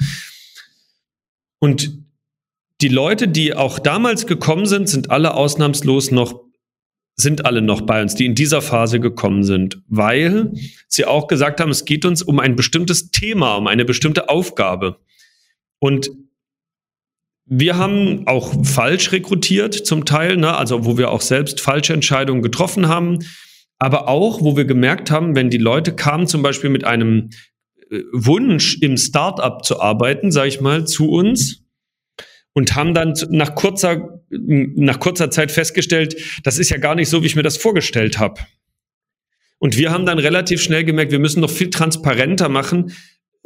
Und 1.59 1.91
die 2.81 2.87
Leute, 2.87 3.27
die 3.27 3.53
auch 3.53 3.79
damals 3.79 4.25
gekommen 4.25 4.65
sind, 4.65 4.89
sind 4.89 5.11
alle 5.11 5.33
ausnahmslos 5.33 6.11
noch, 6.11 6.41
sind 7.19 7.45
alle 7.45 7.61
noch 7.61 7.81
bei 7.81 8.01
uns, 8.01 8.15
die 8.15 8.25
in 8.25 8.35
dieser 8.35 8.61
Phase 8.61 8.99
gekommen 8.99 9.43
sind, 9.43 9.81
weil 9.87 10.53
sie 10.87 11.05
auch 11.05 11.27
gesagt 11.27 11.59
haben, 11.59 11.69
es 11.69 11.85
geht 11.85 12.05
uns 12.05 12.21
um 12.21 12.39
ein 12.39 12.55
bestimmtes 12.55 13.11
Thema, 13.11 13.55
um 13.55 13.67
eine 13.67 13.83
bestimmte 13.83 14.29
Aufgabe. 14.29 14.99
Und 15.79 16.09
wir 17.45 17.77
haben 17.77 18.27
auch 18.27 18.53
falsch 18.63 19.11
rekrutiert 19.11 19.73
zum 19.73 20.05
Teil, 20.05 20.37
ne? 20.37 20.55
also 20.55 20.85
wo 20.85 20.97
wir 20.97 21.11
auch 21.11 21.21
selbst 21.21 21.59
falsche 21.61 21.93
Entscheidungen 21.93 22.41
getroffen 22.41 22.87
haben, 22.87 23.19
aber 23.79 24.07
auch, 24.07 24.41
wo 24.41 24.55
wir 24.55 24.65
gemerkt 24.65 25.09
haben, 25.09 25.35
wenn 25.35 25.49
die 25.49 25.57
Leute 25.57 25.95
kamen 25.95 26.27
zum 26.27 26.41
Beispiel 26.41 26.69
mit 26.69 26.83
einem 26.83 27.31
äh, 27.89 28.01
Wunsch 28.13 28.77
im 28.81 28.97
Startup 28.97 29.63
zu 29.63 29.81
arbeiten, 29.81 30.31
sage 30.31 30.49
ich 30.49 30.61
mal, 30.61 30.85
zu 30.85 31.09
uns 31.09 31.58
und 32.53 32.75
haben 32.75 32.93
dann 32.93 33.13
nach 33.29 33.55
kurzer, 33.55 34.21
nach 34.29 34.99
kurzer 34.99 35.31
Zeit 35.31 35.51
festgestellt, 35.51 36.15
das 36.43 36.57
ist 36.59 36.69
ja 36.69 36.77
gar 36.77 36.95
nicht 36.95 37.09
so, 37.09 37.21
wie 37.21 37.27
ich 37.27 37.35
mir 37.35 37.43
das 37.43 37.57
vorgestellt 37.57 38.19
habe. 38.19 38.41
Und 39.59 39.77
wir 39.77 39.91
haben 39.91 40.05
dann 40.05 40.19
relativ 40.19 40.61
schnell 40.61 40.83
gemerkt, 40.83 41.11
wir 41.11 41.19
müssen 41.19 41.41
noch 41.41 41.49
viel 41.49 41.69
transparenter 41.69 42.49
machen, 42.49 42.93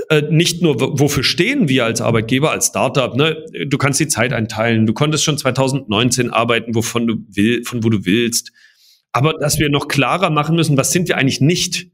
äh, 0.09 0.23
nicht 0.29 0.61
nur, 0.61 0.99
wofür 0.99 1.23
stehen 1.23 1.69
wir 1.69 1.85
als 1.85 2.01
Arbeitgeber, 2.01 2.51
als 2.51 2.67
Startup, 2.67 3.15
ne? 3.15 3.45
Du 3.67 3.77
kannst 3.77 3.99
die 3.99 4.07
Zeit 4.07 4.33
einteilen. 4.33 4.85
Du 4.85 4.93
konntest 4.93 5.23
schon 5.23 5.37
2019 5.37 6.29
arbeiten, 6.29 6.75
wovon 6.75 7.07
du 7.07 7.15
will, 7.29 7.63
von 7.63 7.83
wo 7.83 7.89
du 7.89 8.05
willst. 8.05 8.51
Aber 9.11 9.33
dass 9.33 9.59
wir 9.59 9.69
noch 9.69 9.87
klarer 9.87 10.29
machen 10.29 10.55
müssen, 10.55 10.77
was 10.77 10.91
sind 10.91 11.07
wir 11.07 11.17
eigentlich 11.17 11.41
nicht? 11.41 11.91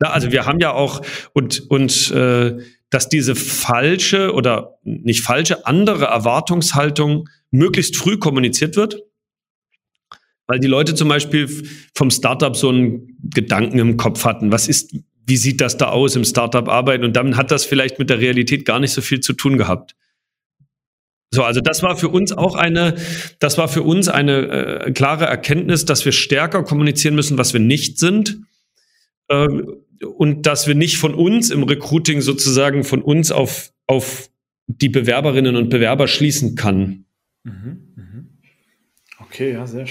Ja, 0.00 0.10
also 0.10 0.32
wir 0.32 0.46
haben 0.46 0.60
ja 0.60 0.72
auch 0.72 1.02
und 1.32 1.68
und 1.68 2.10
äh, 2.12 2.58
dass 2.94 3.08
diese 3.08 3.34
falsche 3.34 4.32
oder 4.32 4.78
nicht 4.84 5.22
falsche 5.22 5.66
andere 5.66 6.04
Erwartungshaltung 6.04 7.28
möglichst 7.50 7.96
früh 7.96 8.18
kommuniziert 8.18 8.76
wird, 8.76 9.02
weil 10.46 10.60
die 10.60 10.68
Leute 10.68 10.94
zum 10.94 11.08
Beispiel 11.08 11.48
vom 11.96 12.12
Startup 12.12 12.54
so 12.54 12.68
einen 12.68 13.18
Gedanken 13.34 13.80
im 13.80 13.96
Kopf 13.96 14.24
hatten. 14.24 14.52
Was 14.52 14.68
ist 14.68 14.94
wie 15.26 15.36
sieht 15.36 15.60
das 15.60 15.76
da 15.76 15.88
aus 15.88 16.14
im 16.14 16.24
Startup 16.24 16.68
arbeiten? 16.68 17.02
Und 17.02 17.16
dann 17.16 17.36
hat 17.36 17.50
das 17.50 17.64
vielleicht 17.64 17.98
mit 17.98 18.10
der 18.10 18.20
Realität 18.20 18.64
gar 18.64 18.78
nicht 18.78 18.92
so 18.92 19.00
viel 19.00 19.18
zu 19.18 19.32
tun 19.32 19.58
gehabt. 19.58 19.96
So, 21.32 21.42
also 21.42 21.60
das 21.60 21.82
war 21.82 21.96
für 21.96 22.10
uns 22.10 22.30
auch 22.30 22.54
eine, 22.54 22.94
das 23.40 23.58
war 23.58 23.66
für 23.66 23.82
uns 23.82 24.06
eine 24.08 24.84
äh, 24.84 24.92
klare 24.92 25.24
Erkenntnis, 25.24 25.84
dass 25.84 26.04
wir 26.04 26.12
stärker 26.12 26.62
kommunizieren 26.62 27.16
müssen, 27.16 27.38
was 27.38 27.54
wir 27.54 27.60
nicht 27.60 27.98
sind. 27.98 28.38
Äh, 29.26 29.48
und 30.04 30.46
dass 30.46 30.66
wir 30.66 30.74
nicht 30.74 30.98
von 30.98 31.14
uns 31.14 31.50
im 31.50 31.62
Recruiting 31.62 32.20
sozusagen 32.20 32.84
von 32.84 33.02
uns 33.02 33.32
auf, 33.32 33.72
auf 33.86 34.30
die 34.66 34.88
Bewerberinnen 34.88 35.56
und 35.56 35.68
Bewerber 35.68 36.08
schließen 36.08 36.54
kann. 36.54 37.04
Mhm, 37.44 37.92
mhm. 37.96 38.38
Okay, 39.20 39.52
ja, 39.52 39.66
sehr, 39.66 39.86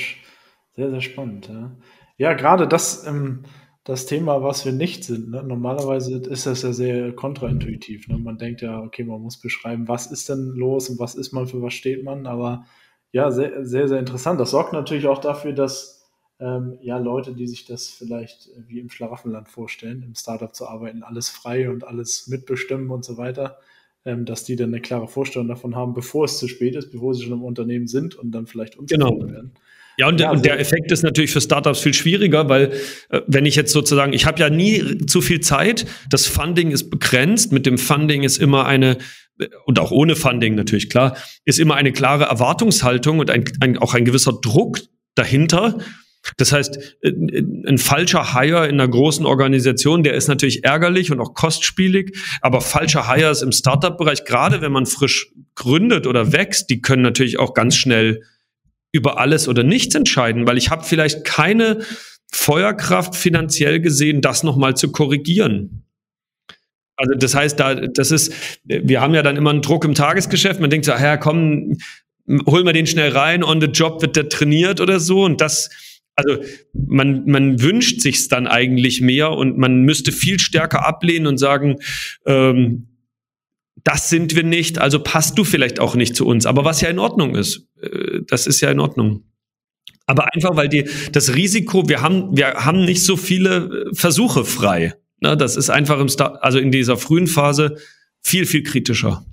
sehr, 0.76 0.90
sehr 0.90 1.02
spannend. 1.02 1.50
Ja, 1.50 1.76
ja 2.18 2.34
gerade 2.34 2.68
das, 2.68 3.06
ähm, 3.06 3.44
das 3.84 4.06
Thema, 4.06 4.42
was 4.42 4.66
wir 4.66 4.72
nicht 4.72 5.04
sind. 5.04 5.30
Ne? 5.30 5.44
Normalerweise 5.44 6.18
ist 6.18 6.46
das 6.46 6.62
ja 6.62 6.72
sehr 6.72 7.12
kontraintuitiv. 7.14 8.08
Ne? 8.08 8.18
Man 8.18 8.38
denkt 8.38 8.62
ja, 8.62 8.80
okay, 8.80 9.04
man 9.04 9.22
muss 9.22 9.40
beschreiben, 9.40 9.88
was 9.88 10.08
ist 10.08 10.30
denn 10.30 10.54
los 10.56 10.90
und 10.90 11.00
was 11.00 11.16
ist 11.16 11.34
man, 11.34 11.48
für 11.48 11.62
was 11.62 11.74
steht 11.74 12.04
man. 12.04 12.26
Aber 12.26 12.66
ja, 13.12 13.30
sehr, 13.32 13.66
sehr, 13.66 13.88
sehr 13.88 14.00
interessant. 14.00 14.40
Das 14.40 14.52
sorgt 14.52 14.74
natürlich 14.74 15.08
auch 15.08 15.20
dafür, 15.20 15.52
dass 15.52 16.03
ähm, 16.44 16.78
ja 16.82 16.98
Leute, 16.98 17.34
die 17.34 17.48
sich 17.48 17.66
das 17.66 17.88
vielleicht 17.88 18.50
wie 18.68 18.80
im 18.80 18.90
Schlaraffenland 18.90 19.48
vorstellen, 19.48 20.04
im 20.04 20.14
Startup 20.14 20.54
zu 20.54 20.68
arbeiten, 20.68 21.02
alles 21.02 21.30
frei 21.30 21.70
und 21.70 21.86
alles 21.86 22.28
mitbestimmen 22.28 22.90
und 22.92 23.06
so 23.06 23.18
weiter, 23.18 23.60
ähm, 24.04 24.26
dass 24.26 24.44
die 24.44 24.58
dann 24.58 24.70
eine 24.70 24.82
klare 24.82 25.08
Vorstellung 25.08 25.48
davon 25.48 25.76
haben, 25.76 25.94
bevor 25.94 26.26
es 26.26 26.40
zu 26.40 26.50
spät 26.50 26.76
ist, 26.76 26.92
bevor 26.92 27.14
sie 27.14 27.24
schon 27.24 27.34
im 27.34 27.44
Unternehmen 27.44 27.88
sind 27.88 28.16
und 28.16 28.32
dann 28.32 28.46
vielleicht 28.46 28.78
unzufrieden 28.78 29.20
genau. 29.20 29.32
werden. 29.32 29.52
Ja, 29.98 30.08
und, 30.08 30.20
ja, 30.20 30.32
und 30.32 30.44
der 30.44 30.60
Effekt 30.60 30.92
ist 30.92 31.04
natürlich 31.04 31.32
für 31.32 31.40
Startups 31.40 31.80
viel 31.80 31.94
schwieriger, 31.94 32.50
weil 32.50 32.74
äh, 33.10 33.22
wenn 33.28 33.46
ich 33.46 33.56
jetzt 33.56 33.72
sozusagen, 33.72 34.12
ich 34.12 34.26
habe 34.26 34.40
ja 34.40 34.50
nie 34.50 35.06
zu 35.06 35.22
viel 35.22 35.40
Zeit, 35.40 35.86
das 36.10 36.26
Funding 36.26 36.72
ist 36.72 36.90
begrenzt, 36.90 37.52
mit 37.52 37.66
dem 37.66 37.78
Funding 37.78 38.24
ist 38.24 38.38
immer 38.38 38.66
eine, 38.66 38.98
äh, 39.40 39.48
und 39.66 39.80
auch 39.80 39.92
ohne 39.92 40.16
Funding 40.16 40.56
natürlich 40.56 40.90
klar, 40.90 41.16
ist 41.46 41.60
immer 41.60 41.76
eine 41.76 41.94
klare 41.94 42.26
Erwartungshaltung 42.26 43.20
und 43.20 43.30
ein, 43.30 43.46
ein, 43.62 43.78
auch 43.78 43.94
ein 43.94 44.04
gewisser 44.04 44.34
Druck 44.34 44.80
dahinter. 45.16 45.78
Das 46.38 46.52
heißt, 46.52 46.98
äh, 47.02 47.12
ein 47.68 47.78
falscher 47.78 48.34
Hire 48.34 48.68
in 48.68 48.80
einer 48.80 48.88
großen 48.88 49.26
Organisation, 49.26 50.04
der 50.04 50.14
ist 50.14 50.28
natürlich 50.28 50.64
ärgerlich 50.64 51.12
und 51.12 51.20
auch 51.20 51.34
kostspielig, 51.34 52.18
aber 52.42 52.62
falscher 52.62 53.14
Hires 53.14 53.42
im 53.42 53.52
Startup-Bereich, 53.52 54.26
gerade 54.26 54.62
wenn 54.62 54.72
man 54.72 54.86
frisch 54.86 55.34
gründet 55.56 56.08
oder 56.08 56.32
wächst, 56.32 56.70
die 56.70 56.82
können 56.82 57.02
natürlich 57.02 57.40
auch 57.40 57.54
ganz 57.54 57.76
schnell 57.76 58.24
über 58.92 59.20
alles 59.20 59.48
oder 59.48 59.64
nichts 59.64 59.96
entscheiden, 59.96 60.48
weil 60.48 60.58
ich 60.58 60.70
habe 60.70 60.84
vielleicht 60.84 61.26
keine 61.26 61.80
Feuerkraft 62.32 63.16
finanziell 63.16 63.80
gesehen, 63.80 64.22
das 64.22 64.44
nochmal 64.44 64.76
zu 64.76 64.92
korrigieren. 64.92 65.84
Also 66.96 67.16
das 67.16 67.36
heißt, 67.36 67.60
da, 67.60 67.76
das 67.76 68.12
ist, 68.12 68.34
wir 68.64 69.02
haben 69.02 69.14
ja 69.14 69.24
dann 69.24 69.36
immer 69.36 69.50
einen 69.50 69.62
Druck 69.62 69.84
im 69.84 69.96
Tagesgeschäft. 69.96 70.60
Man 70.60 70.70
denkt 70.70 70.86
so, 70.86 70.92
ja, 70.92 71.18
komm, 71.18 71.78
hol 72.46 72.64
mal 72.64 72.74
den 72.74 72.88
schnell 72.88 73.12
rein, 73.12 73.44
on 73.44 73.60
the 73.60 73.68
job 73.68 74.02
wird 74.02 74.16
der 74.16 74.30
trainiert 74.30 74.80
oder 74.80 75.00
so. 75.00 75.24
Und 75.24 75.42
das, 75.42 75.70
also 76.16 76.38
man, 76.74 77.26
man 77.26 77.62
wünscht 77.62 78.02
sich's 78.02 78.28
dann 78.28 78.48
eigentlich 78.48 79.02
mehr 79.02 79.32
und 79.32 79.58
man 79.58 79.82
müsste 79.82 80.12
viel 80.12 80.40
stärker 80.40 80.86
ablehnen 80.86 81.28
und 81.28 81.38
sagen, 81.38 81.78
ähm, 82.26 82.88
das 83.84 84.10
sind 84.10 84.36
wir 84.36 84.44
nicht, 84.44 84.80
also 84.80 85.00
passt 85.00 85.38
du 85.38 85.44
vielleicht 85.44 85.80
auch 85.80 85.96
nicht 85.96 86.16
zu 86.16 86.26
uns. 86.26 86.46
Aber 86.46 86.64
was 86.64 86.82
ja 86.82 86.90
in 86.90 87.00
Ordnung 87.00 87.36
ist, 87.36 87.68
äh, 87.82 88.20
das 88.28 88.48
ist 88.48 88.62
ja 88.62 88.72
in 88.72 88.80
Ordnung. 88.80 89.24
Aber 90.06 90.34
einfach, 90.34 90.56
weil 90.56 90.70
die, 90.70 90.86
das 91.12 91.36
Risiko, 91.36 91.88
wir 91.88 92.02
haben, 92.02 92.36
wir 92.36 92.66
haben 92.66 92.86
nicht 92.86 93.04
so 93.04 93.18
viele 93.18 93.88
äh, 93.92 93.96
Versuche 93.96 94.46
frei. 94.46 94.94
Ne, 95.22 95.38
das 95.38 95.56
ist 95.56 95.70
einfach 95.70 96.00
im 96.00 96.10
Start, 96.10 96.44
also 96.44 96.60
in 96.60 96.72
dieser 96.72 96.98
frühen 96.98 97.28
Phase 97.28 97.78
viel, 98.22 98.46
viel 98.46 98.64
kritischer. 98.64 99.26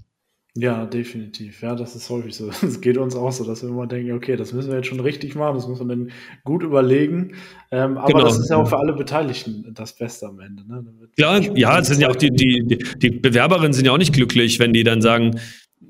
Ja, 0.57 0.85
definitiv. 0.85 1.63
Ja, 1.63 1.77
das 1.77 1.95
ist 1.95 2.11
häufig 2.11 2.35
so. 2.35 2.51
Es 2.63 2.81
geht 2.81 2.99
uns 2.99 3.15
auch 3.15 3.31
so, 3.31 3.45
dass 3.45 3.63
wir 3.63 3.69
immer 3.69 3.87
denken, 3.87 4.13
okay, 4.13 4.37
das 4.37 4.53
müssen 4.53 4.71
wir 4.71 4.77
jetzt 4.77 4.89
schon 4.89 5.01
richtig 5.01 5.35
machen, 5.35 5.55
das 5.55 5.69
muss 5.69 5.79
man 5.79 5.89
dann 5.89 6.11
gut 6.45 6.63
überlegen. 6.63 7.35
Ähm, 7.71 7.97
aber 7.99 8.09
genau. 8.09 8.25
das 8.25 8.39
ist 8.39 8.51
ja 8.51 8.57
auch 8.57 8.69
für 8.69 8.79
alle 8.79 8.93
Beteiligten 8.93 9.73
das 9.73 9.95
Beste 9.95 10.27
am 10.27 10.41
Ende. 10.41 10.67
Ne? 10.67 10.85
Ja, 11.17 11.39
ja, 11.39 11.79
es 11.79 11.89
sind 11.89 12.01
ja 12.01 12.11
auch 12.11 12.17
die, 12.17 12.31
die, 12.31 12.79
die 12.97 13.11
Bewerberinnen 13.11 13.73
sind 13.73 13.85
ja 13.85 13.93
auch 13.93 13.99
nicht 13.99 14.13
glücklich, 14.13 14.59
wenn 14.59 14.73
die 14.73 14.83
dann 14.83 15.03
sagen, 15.03 15.39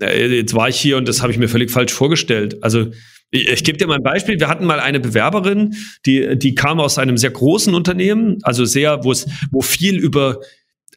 äh, 0.00 0.26
jetzt 0.26 0.54
war 0.54 0.68
ich 0.68 0.76
hier 0.76 0.98
und 0.98 1.08
das 1.08 1.22
habe 1.22 1.32
ich 1.32 1.38
mir 1.38 1.48
völlig 1.48 1.70
falsch 1.70 1.92
vorgestellt. 1.92 2.62
Also 2.62 2.88
ich, 3.30 3.48
ich 3.48 3.64
gebe 3.64 3.78
dir 3.78 3.86
mal 3.86 3.96
ein 3.96 4.02
Beispiel. 4.02 4.38
Wir 4.38 4.48
hatten 4.48 4.66
mal 4.66 4.80
eine 4.80 5.00
Bewerberin, 5.00 5.74
die, 6.04 6.38
die 6.38 6.54
kam 6.54 6.80
aus 6.80 6.98
einem 6.98 7.16
sehr 7.16 7.30
großen 7.30 7.74
Unternehmen, 7.74 8.38
also 8.42 8.66
sehr, 8.66 9.04
wo 9.04 9.12
es, 9.12 9.26
wo 9.50 9.62
viel 9.62 9.96
über, 9.96 10.40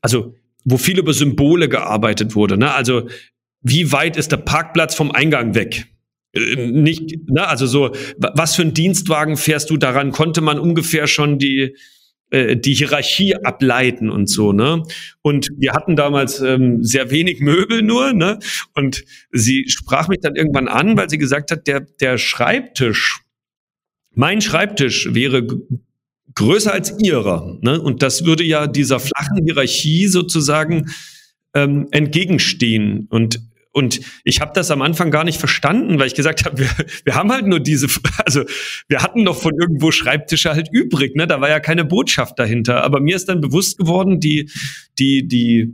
also 0.02 0.36
wo 0.65 0.78
viel 0.78 0.97
über 0.97 1.13
Symbole 1.13 1.69
gearbeitet 1.69 2.36
wurde. 2.36 2.58
Ne? 2.58 2.73
Also 2.73 3.08
wie 3.63 3.91
weit 3.91 4.17
ist 4.17 4.32
der 4.32 4.38
Parkplatz 4.38 4.93
vom 4.93 5.12
Eingang 5.12 5.56
weg? 5.56 5.88
Äh, 6.34 6.67
nicht, 6.67 7.30
ne, 7.30 7.47
also 7.47 7.65
so, 7.65 7.91
was 8.17 8.56
für 8.56 8.63
ein 8.63 8.73
Dienstwagen 8.73 9.38
fährst 9.38 9.69
du 9.69 9.78
daran? 9.78 10.12
Konnte 10.12 10.41
man 10.41 10.60
ungefähr 10.60 11.08
schon 11.08 11.39
die, 11.39 11.76
äh, 12.30 12.58
die 12.58 12.73
Hierarchie 12.73 13.36
ableiten 13.36 14.10
und 14.10 14.30
so, 14.30 14.54
ne? 14.54 14.84
Und 15.21 15.49
wir 15.58 15.73
hatten 15.73 15.95
damals 15.95 16.41
ähm, 16.41 16.84
sehr 16.84 17.12
wenig 17.12 17.39
Möbel 17.39 17.82
nur, 17.82 18.13
ne? 18.13 18.39
Und 18.73 19.04
sie 19.32 19.69
sprach 19.69 20.08
mich 20.08 20.19
dann 20.21 20.36
irgendwann 20.36 20.67
an, 20.67 20.97
weil 20.97 21.10
sie 21.10 21.17
gesagt 21.17 21.52
hat, 21.52 21.67
der, 21.67 21.82
der 21.82 22.17
Schreibtisch, 22.17 23.21
mein 24.15 24.41
Schreibtisch 24.41 25.13
wäre 25.13 25.47
größer 26.36 26.73
als 26.73 26.95
ihrer, 26.99 27.58
ne? 27.62 27.80
Und 27.80 28.02
das 28.02 28.26
würde 28.26 28.43
ja 28.43 28.67
dieser 28.67 28.99
flachen 28.99 29.45
Hierarchie 29.45 30.08
sozusagen 30.08 30.91
ähm, 31.54 31.88
entgegenstehen. 31.91 33.08
Und 33.10 33.39
und 33.73 34.01
ich 34.23 34.39
habe 34.39 34.51
das 34.53 34.69
am 34.69 34.83
Anfang 34.83 35.09
gar 35.09 35.23
nicht 35.23 35.39
verstanden, 35.39 35.97
weil 35.99 36.07
ich 36.07 36.13
gesagt 36.13 36.45
habe, 36.45 36.57
wir, 36.59 36.69
wir 37.03 37.15
haben 37.15 37.31
halt 37.31 37.47
nur 37.47 37.59
diese, 37.59 37.88
also 38.23 38.43
wir 38.88 39.01
hatten 39.01 39.23
noch 39.23 39.41
von 39.41 39.53
irgendwo 39.59 39.91
Schreibtische 39.91 40.51
halt 40.51 40.69
übrig, 40.71 41.15
ne? 41.15 41.27
Da 41.27 41.41
war 41.41 41.49
ja 41.49 41.59
keine 41.59 41.83
Botschaft 41.83 42.39
dahinter. 42.39 42.83
Aber 42.83 42.99
mir 42.99 43.15
ist 43.15 43.27
dann 43.27 43.41
bewusst 43.41 43.77
geworden, 43.79 44.19
die, 44.19 44.49
die, 44.99 45.27
die, 45.27 45.73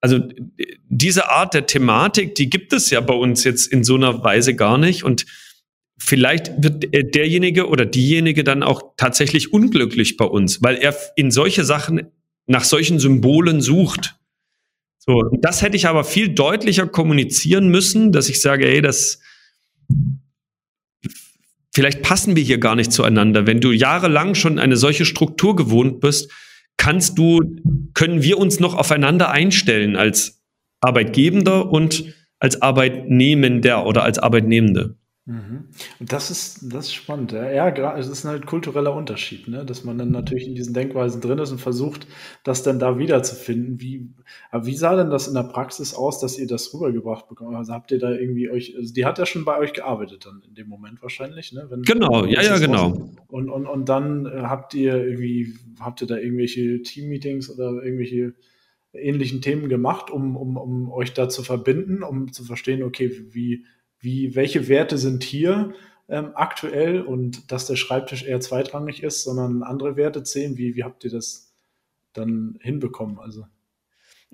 also 0.00 0.18
diese 0.88 1.30
Art 1.30 1.54
der 1.54 1.66
Thematik, 1.66 2.34
die 2.34 2.50
gibt 2.50 2.72
es 2.72 2.90
ja 2.90 3.00
bei 3.00 3.14
uns 3.14 3.44
jetzt 3.44 3.72
in 3.72 3.84
so 3.84 3.94
einer 3.94 4.24
Weise 4.24 4.56
gar 4.56 4.76
nicht. 4.76 5.04
Und 5.04 5.24
vielleicht 5.96 6.52
wird 6.60 6.92
derjenige 7.14 7.68
oder 7.68 7.86
diejenige 7.86 8.42
dann 8.42 8.64
auch 8.64 8.94
tatsächlich 8.96 9.52
unglücklich 9.52 10.16
bei 10.16 10.24
uns, 10.24 10.60
weil 10.60 10.74
er 10.76 10.96
in 11.14 11.30
solche 11.30 11.62
Sachen 11.62 12.08
nach 12.46 12.64
solchen 12.64 12.98
Symbolen 12.98 13.60
sucht. 13.60 14.16
So, 15.04 15.20
das 15.40 15.62
hätte 15.62 15.76
ich 15.76 15.88
aber 15.88 16.04
viel 16.04 16.28
deutlicher 16.28 16.86
kommunizieren 16.86 17.68
müssen, 17.68 18.12
dass 18.12 18.28
ich 18.28 18.40
sage, 18.40 18.68
ey, 18.68 18.80
das 18.80 19.18
vielleicht 21.74 22.02
passen 22.02 22.36
wir 22.36 22.42
hier 22.42 22.58
gar 22.58 22.76
nicht 22.76 22.92
zueinander. 22.92 23.46
Wenn 23.46 23.60
du 23.60 23.72
jahrelang 23.72 24.36
schon 24.36 24.60
eine 24.60 24.76
solche 24.76 25.04
Struktur 25.04 25.56
gewohnt 25.56 25.98
bist, 25.98 26.30
kannst 26.76 27.18
du, 27.18 27.40
können 27.94 28.22
wir 28.22 28.38
uns 28.38 28.60
noch 28.60 28.74
aufeinander 28.74 29.30
einstellen 29.30 29.96
als 29.96 30.40
Arbeitgebender 30.80 31.70
und 31.72 32.14
als 32.38 32.62
Arbeitnehmender 32.62 33.84
oder 33.86 34.04
als 34.04 34.20
Arbeitnehmende. 34.20 34.96
Mhm. 35.24 35.68
Und 36.00 36.12
das 36.12 36.32
ist, 36.32 36.72
das 36.72 36.86
ist 36.86 36.94
spannend. 36.94 37.30
Ja, 37.30 37.48
ja 37.48 37.68
gra- 37.68 37.96
es 37.96 38.08
ist 38.08 38.24
ein 38.24 38.30
halt 38.30 38.46
kultureller 38.46 38.92
Unterschied, 38.92 39.46
ne? 39.46 39.64
dass 39.64 39.84
man 39.84 39.96
dann 39.96 40.10
natürlich 40.10 40.48
in 40.48 40.56
diesen 40.56 40.74
Denkweisen 40.74 41.20
drin 41.20 41.38
ist 41.38 41.52
und 41.52 41.60
versucht, 41.60 42.08
das 42.42 42.64
dann 42.64 42.80
da 42.80 42.98
wiederzufinden. 42.98 43.80
Wie, 43.80 44.10
aber 44.50 44.66
wie 44.66 44.74
sah 44.74 44.96
denn 44.96 45.10
das 45.10 45.28
in 45.28 45.34
der 45.34 45.44
Praxis 45.44 45.94
aus, 45.94 46.18
dass 46.18 46.40
ihr 46.40 46.48
das 46.48 46.74
rübergebracht 46.74 47.28
bekommt? 47.28 47.54
Also 47.54 47.72
habt 47.72 47.92
ihr 47.92 48.00
da 48.00 48.10
irgendwie 48.10 48.50
euch, 48.50 48.74
also 48.76 48.92
die 48.92 49.04
hat 49.06 49.18
ja 49.20 49.26
schon 49.26 49.44
bei 49.44 49.58
euch 49.58 49.72
gearbeitet 49.72 50.26
dann 50.26 50.42
in 50.46 50.56
dem 50.56 50.68
Moment 50.68 51.00
wahrscheinlich, 51.02 51.52
ne? 51.52 51.66
Wenn, 51.70 51.82
Genau, 51.82 52.24
ja, 52.24 52.42
ja, 52.42 52.58
genau. 52.58 53.08
Und, 53.28 53.48
und, 53.48 53.68
und 53.68 53.88
dann 53.88 54.26
äh, 54.26 54.42
habt 54.42 54.74
ihr 54.74 54.96
irgendwie, 54.96 55.54
habt 55.78 56.00
ihr 56.00 56.08
da 56.08 56.16
irgendwelche 56.16 56.82
Teammeetings 56.82 57.48
oder 57.48 57.84
irgendwelche 57.84 58.34
ähnlichen 58.92 59.40
Themen 59.40 59.68
gemacht, 59.68 60.10
um, 60.10 60.36
um, 60.36 60.56
um 60.56 60.90
euch 60.90 61.14
da 61.14 61.28
zu 61.28 61.44
verbinden, 61.44 62.02
um 62.02 62.32
zu 62.32 62.42
verstehen, 62.44 62.82
okay, 62.82 63.10
wie 63.30 63.64
wie, 64.02 64.34
welche 64.34 64.68
Werte 64.68 64.98
sind 64.98 65.24
hier 65.24 65.72
ähm, 66.08 66.32
aktuell 66.34 67.00
und 67.00 67.50
dass 67.50 67.66
der 67.66 67.76
Schreibtisch 67.76 68.24
eher 68.24 68.40
zweitrangig 68.40 69.02
ist, 69.02 69.24
sondern 69.24 69.62
andere 69.62 69.96
Werte 69.96 70.22
zählen. 70.24 70.58
Wie, 70.58 70.76
wie 70.76 70.84
habt 70.84 71.04
ihr 71.04 71.10
das 71.10 71.54
dann 72.12 72.58
hinbekommen? 72.60 73.18
Also. 73.18 73.46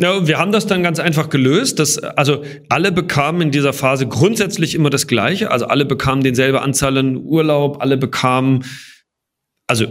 Ja, 0.00 0.26
wir 0.26 0.38
haben 0.38 0.52
das 0.52 0.66
dann 0.66 0.82
ganz 0.82 0.98
einfach 0.98 1.28
gelöst. 1.28 1.78
Dass, 1.78 1.98
also 1.98 2.42
alle 2.68 2.90
bekamen 2.90 3.42
in 3.42 3.50
dieser 3.50 3.72
Phase 3.72 4.08
grundsätzlich 4.08 4.74
immer 4.74 4.90
das 4.90 5.06
Gleiche. 5.06 5.50
Also 5.50 5.66
alle 5.66 5.84
bekamen 5.84 6.24
denselbe 6.24 6.62
Anzahl 6.62 6.96
an 6.98 7.16
Urlaub, 7.16 7.80
alle 7.80 7.96
bekamen 7.96 8.64
also 9.68 9.86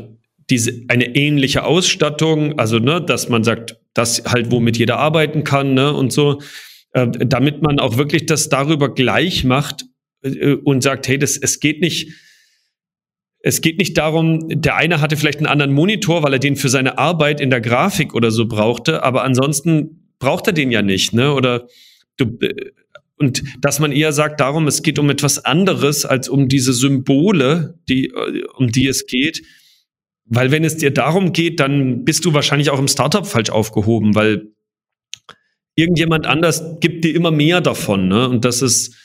diese 0.49 0.83
eine 0.87 1.15
ähnliche 1.15 1.63
Ausstattung. 1.63 2.59
Also 2.59 2.79
ne, 2.79 3.01
dass 3.01 3.29
man 3.29 3.43
sagt, 3.43 3.77
das 3.93 4.23
halt 4.25 4.51
womit 4.51 4.77
jeder 4.77 4.97
arbeiten 4.97 5.43
kann 5.43 5.73
ne, 5.73 5.93
und 5.93 6.11
so. 6.11 6.41
Äh, 6.97 7.27
damit 7.27 7.61
man 7.61 7.79
auch 7.79 7.97
wirklich 7.97 8.25
das 8.25 8.49
darüber 8.49 8.91
gleich 8.91 9.43
macht 9.43 9.85
äh, 10.23 10.53
und 10.53 10.81
sagt, 10.81 11.07
hey, 11.07 11.19
das, 11.19 11.37
es 11.37 11.59
geht 11.59 11.79
nicht, 11.79 12.11
es 13.39 13.61
geht 13.61 13.77
nicht 13.77 13.95
darum, 13.97 14.47
der 14.49 14.77
eine 14.77 14.99
hatte 14.99 15.15
vielleicht 15.15 15.37
einen 15.37 15.45
anderen 15.45 15.73
Monitor, 15.73 16.23
weil 16.23 16.33
er 16.33 16.39
den 16.39 16.55
für 16.55 16.69
seine 16.69 16.97
Arbeit 16.97 17.39
in 17.39 17.51
der 17.51 17.61
Grafik 17.61 18.15
oder 18.15 18.31
so 18.31 18.47
brauchte, 18.47 19.03
aber 19.03 19.23
ansonsten 19.23 20.11
braucht 20.17 20.47
er 20.47 20.53
den 20.53 20.71
ja 20.71 20.81
nicht, 20.81 21.13
ne? 21.13 21.33
Oder 21.33 21.67
du, 22.17 22.35
äh, 22.41 22.71
und 23.19 23.43
dass 23.61 23.79
man 23.79 23.91
eher 23.91 24.11
sagt, 24.11 24.39
darum, 24.39 24.65
es 24.67 24.81
geht 24.81 24.97
um 24.97 25.09
etwas 25.11 25.45
anderes 25.45 26.03
als 26.03 26.29
um 26.29 26.47
diese 26.47 26.73
Symbole, 26.73 27.79
die, 27.87 28.07
äh, 28.07 28.43
um 28.55 28.71
die 28.71 28.87
es 28.87 29.05
geht. 29.05 29.43
Weil 30.25 30.49
wenn 30.51 30.63
es 30.63 30.77
dir 30.77 30.91
darum 30.91 31.31
geht, 31.31 31.59
dann 31.59 32.05
bist 32.05 32.25
du 32.25 32.33
wahrscheinlich 32.33 32.71
auch 32.71 32.79
im 32.79 32.87
Startup 32.87 33.25
falsch 33.25 33.49
aufgehoben, 33.49 34.15
weil 34.15 34.51
irgendjemand 35.77 36.25
anders 36.25 36.79
gibt 36.81 37.05
dir 37.05 37.15
immer 37.15 37.31
mehr 37.31 37.61
davon. 37.61 38.09
Ne? 38.09 38.27
Und 38.27 38.43
das 38.43 38.61
ist, 38.61 38.95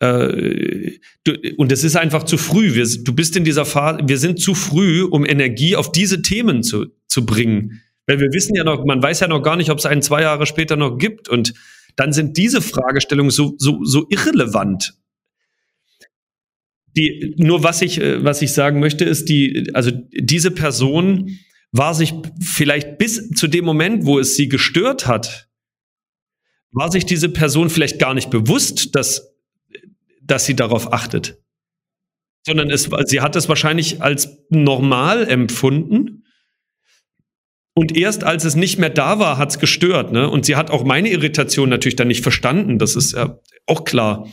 äh, 0.00 0.98
du, 1.24 1.32
und 1.56 1.72
es 1.72 1.84
ist 1.84 1.96
einfach 1.96 2.24
zu 2.24 2.36
früh. 2.36 2.74
Wir, 2.74 2.86
du 3.04 3.14
bist 3.14 3.36
in 3.36 3.44
dieser 3.44 3.64
Phase, 3.64 4.00
wir 4.04 4.18
sind 4.18 4.40
zu 4.40 4.54
früh, 4.54 5.04
um 5.04 5.24
Energie 5.24 5.76
auf 5.76 5.92
diese 5.92 6.20
Themen 6.20 6.62
zu, 6.62 6.86
zu 7.06 7.24
bringen. 7.24 7.80
Weil 8.06 8.18
wir 8.18 8.32
wissen 8.32 8.54
ja 8.54 8.64
noch, 8.64 8.84
man 8.84 9.02
weiß 9.02 9.20
ja 9.20 9.28
noch 9.28 9.42
gar 9.42 9.56
nicht, 9.56 9.70
ob 9.70 9.78
es 9.78 9.86
einen 9.86 10.02
zwei 10.02 10.22
Jahre 10.22 10.44
später 10.46 10.76
noch 10.76 10.98
gibt. 10.98 11.28
Und 11.28 11.54
dann 11.94 12.12
sind 12.12 12.36
diese 12.36 12.60
Fragestellungen 12.60 13.30
so, 13.30 13.54
so, 13.56 13.84
so 13.84 14.06
irrelevant. 14.10 14.94
Die, 16.96 17.36
nur 17.38 17.62
was 17.62 17.80
ich, 17.80 18.00
äh, 18.00 18.24
was 18.24 18.42
ich 18.42 18.52
sagen 18.52 18.80
möchte, 18.80 19.04
ist 19.04 19.28
die, 19.28 19.70
also 19.72 19.92
diese 20.12 20.50
Person 20.50 21.38
war 21.70 21.94
sich 21.94 22.12
vielleicht 22.40 22.98
bis 22.98 23.30
zu 23.30 23.46
dem 23.46 23.64
Moment, 23.64 24.04
wo 24.04 24.18
es 24.18 24.34
sie 24.34 24.48
gestört 24.48 25.06
hat, 25.06 25.47
war 26.72 26.90
sich 26.90 27.06
diese 27.06 27.28
Person 27.28 27.70
vielleicht 27.70 27.98
gar 27.98 28.14
nicht 28.14 28.30
bewusst, 28.30 28.94
dass, 28.94 29.34
dass 30.22 30.46
sie 30.46 30.56
darauf 30.56 30.92
achtet. 30.92 31.38
Sondern 32.46 32.70
es, 32.70 32.88
sie 33.06 33.20
hat 33.20 33.36
es 33.36 33.48
wahrscheinlich 33.48 34.02
als 34.02 34.38
normal 34.48 35.26
empfunden. 35.28 36.24
Und 37.74 37.96
erst 37.96 38.24
als 38.24 38.44
es 38.44 38.56
nicht 38.56 38.78
mehr 38.78 38.90
da 38.90 39.18
war, 39.18 39.38
hat 39.38 39.50
es 39.50 39.58
gestört. 39.58 40.12
Ne? 40.12 40.28
Und 40.28 40.44
sie 40.44 40.56
hat 40.56 40.70
auch 40.70 40.84
meine 40.84 41.10
Irritation 41.10 41.68
natürlich 41.68 41.96
dann 41.96 42.08
nicht 42.08 42.22
verstanden. 42.22 42.78
Das 42.78 42.96
ist 42.96 43.12
ja 43.12 43.38
auch 43.66 43.84
klar. 43.84 44.28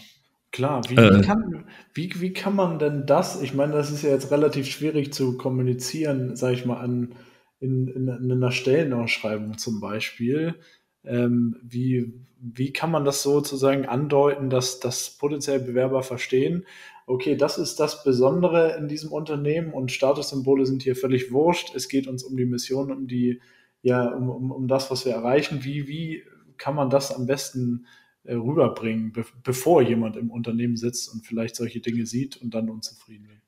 Klar, 0.52 0.82
wie, 0.90 0.96
äh, 0.96 1.20
wie, 1.20 1.22
kann, 1.22 1.66
wie, 1.94 2.22
wie 2.22 2.34
kann 2.34 2.56
man 2.56 2.80
denn 2.80 3.06
das? 3.06 3.42
Ich 3.42 3.54
meine, 3.54 3.74
das 3.74 3.92
ist 3.92 4.04
ja 4.04 4.12
jetzt 4.12 4.32
relativ 4.32 4.68
schwierig 4.68 5.12
zu 5.12 5.38
kommunizieren, 5.38 6.38
sage 6.38 6.54
ich 6.54 6.66
mal, 6.66 6.78
an, 6.78 7.14
in, 7.60 7.90
in, 7.90 8.08
in 8.08 8.32
einer 8.32 8.52
Stellenausschreibung 8.52 9.58
zum 9.58 9.82
Beispiel. 9.82 10.56
Ähm, 11.04 11.58
wie, 11.62 12.25
wie 12.54 12.72
kann 12.72 12.92
man 12.92 13.06
das 13.06 13.24
sozusagen 13.24 13.86
andeuten, 13.86 14.50
dass, 14.50 14.80
dass 14.80 15.18
potenzielle 15.18 15.62
Bewerber 15.62 16.04
verstehen, 16.04 16.66
okay, 17.08 17.36
das 17.36 17.58
ist 17.58 17.80
das 17.80 18.04
Besondere 18.04 18.78
in 18.78 18.88
diesem 18.88 19.12
Unternehmen 19.12 19.74
und 19.74 19.92
Statussymbole 19.92 20.66
sind 20.66 20.84
hier 20.84 20.96
völlig 20.96 21.32
wurscht. 21.32 21.76
Es 21.76 21.88
geht 21.88 22.08
uns 22.08 22.24
um 22.24 22.38
die 22.38 22.46
Mission, 22.46 22.92
um 22.92 23.08
die, 23.08 23.42
ja, 23.82 24.08
um, 24.10 24.30
um, 24.30 24.52
um 24.52 24.68
das, 24.68 24.92
was 24.92 25.06
wir 25.06 25.14
erreichen. 25.14 25.64
Wie, 25.64 25.88
wie 25.88 26.24
kann 26.58 26.76
man 26.76 26.90
das 26.90 27.12
am 27.12 27.26
besten 27.26 27.88
äh, 28.24 28.36
rüberbringen, 28.36 29.12
be 29.12 29.26
bevor 29.44 29.82
jemand 29.82 30.16
im 30.16 30.32
Unternehmen 30.32 30.78
sitzt 30.78 31.12
und 31.14 31.26
vielleicht 31.26 31.56
solche 31.56 31.80
Dinge 31.80 32.06
sieht 32.06 32.38
und 32.38 32.54
dann 32.54 32.70
unzufrieden 32.70 33.28
wird? 33.28 33.45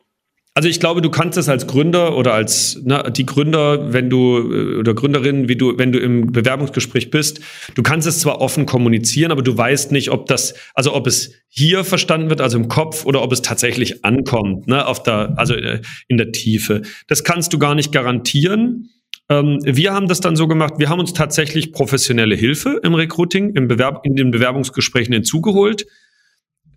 Also 0.57 0.69
ich 0.69 0.79
glaube, 0.79 1.03
du 1.03 1.11
kannst 1.11 1.37
es 1.37 1.49
als 1.49 1.67
Gründer 1.67 2.17
oder 2.17 2.33
als 2.33 2.81
na, 2.83 3.11
die 3.11 3.27
Gründer, 3.27 3.93
wenn 3.93 4.09
du 4.09 4.39
äh, 4.39 4.79
oder 4.79 4.95
Gründerin, 4.95 5.47
wie 5.47 5.55
du, 5.55 5.77
wenn 5.77 5.91
du 5.91 5.99
im 5.99 6.31
Bewerbungsgespräch 6.31 7.11
bist, 7.11 7.41
du 7.75 7.83
kannst 7.83 8.07
es 8.07 8.21
zwar 8.21 8.41
offen 8.41 8.65
kommunizieren, 8.65 9.31
aber 9.31 9.43
du 9.43 9.55
weißt 9.55 9.91
nicht, 9.91 10.09
ob 10.09 10.25
das, 10.25 10.55
also 10.73 10.95
ob 10.95 11.05
es 11.05 11.31
hier 11.47 11.83
verstanden 11.83 12.31
wird, 12.31 12.41
also 12.41 12.57
im 12.57 12.69
Kopf, 12.69 13.05
oder 13.05 13.21
ob 13.21 13.33
es 13.33 13.43
tatsächlich 13.43 14.03
ankommt, 14.03 14.65
ne, 14.65 14.87
auf 14.87 15.03
der, 15.03 15.37
also 15.37 15.53
äh, 15.53 15.81
in 16.07 16.17
der 16.17 16.31
Tiefe. 16.31 16.81
Das 17.05 17.23
kannst 17.23 17.53
du 17.53 17.59
gar 17.59 17.75
nicht 17.75 17.91
garantieren. 17.91 18.89
Ähm, 19.29 19.59
wir 19.63 19.93
haben 19.93 20.07
das 20.07 20.21
dann 20.21 20.35
so 20.35 20.47
gemacht, 20.47 20.73
wir 20.79 20.89
haben 20.89 20.99
uns 20.99 21.13
tatsächlich 21.13 21.71
professionelle 21.71 22.33
Hilfe 22.33 22.79
im 22.81 22.95
Recruiting, 22.95 23.51
im 23.53 23.67
Bewerb, 23.67 24.07
in 24.07 24.15
den 24.15 24.31
Bewerbungsgesprächen 24.31 25.13
hinzugeholt 25.13 25.85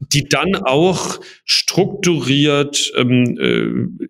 die 0.01 0.29
dann 0.29 0.57
auch 0.57 1.21
strukturiert 1.45 2.93
ähm, 2.97 3.39
äh, 3.39 4.07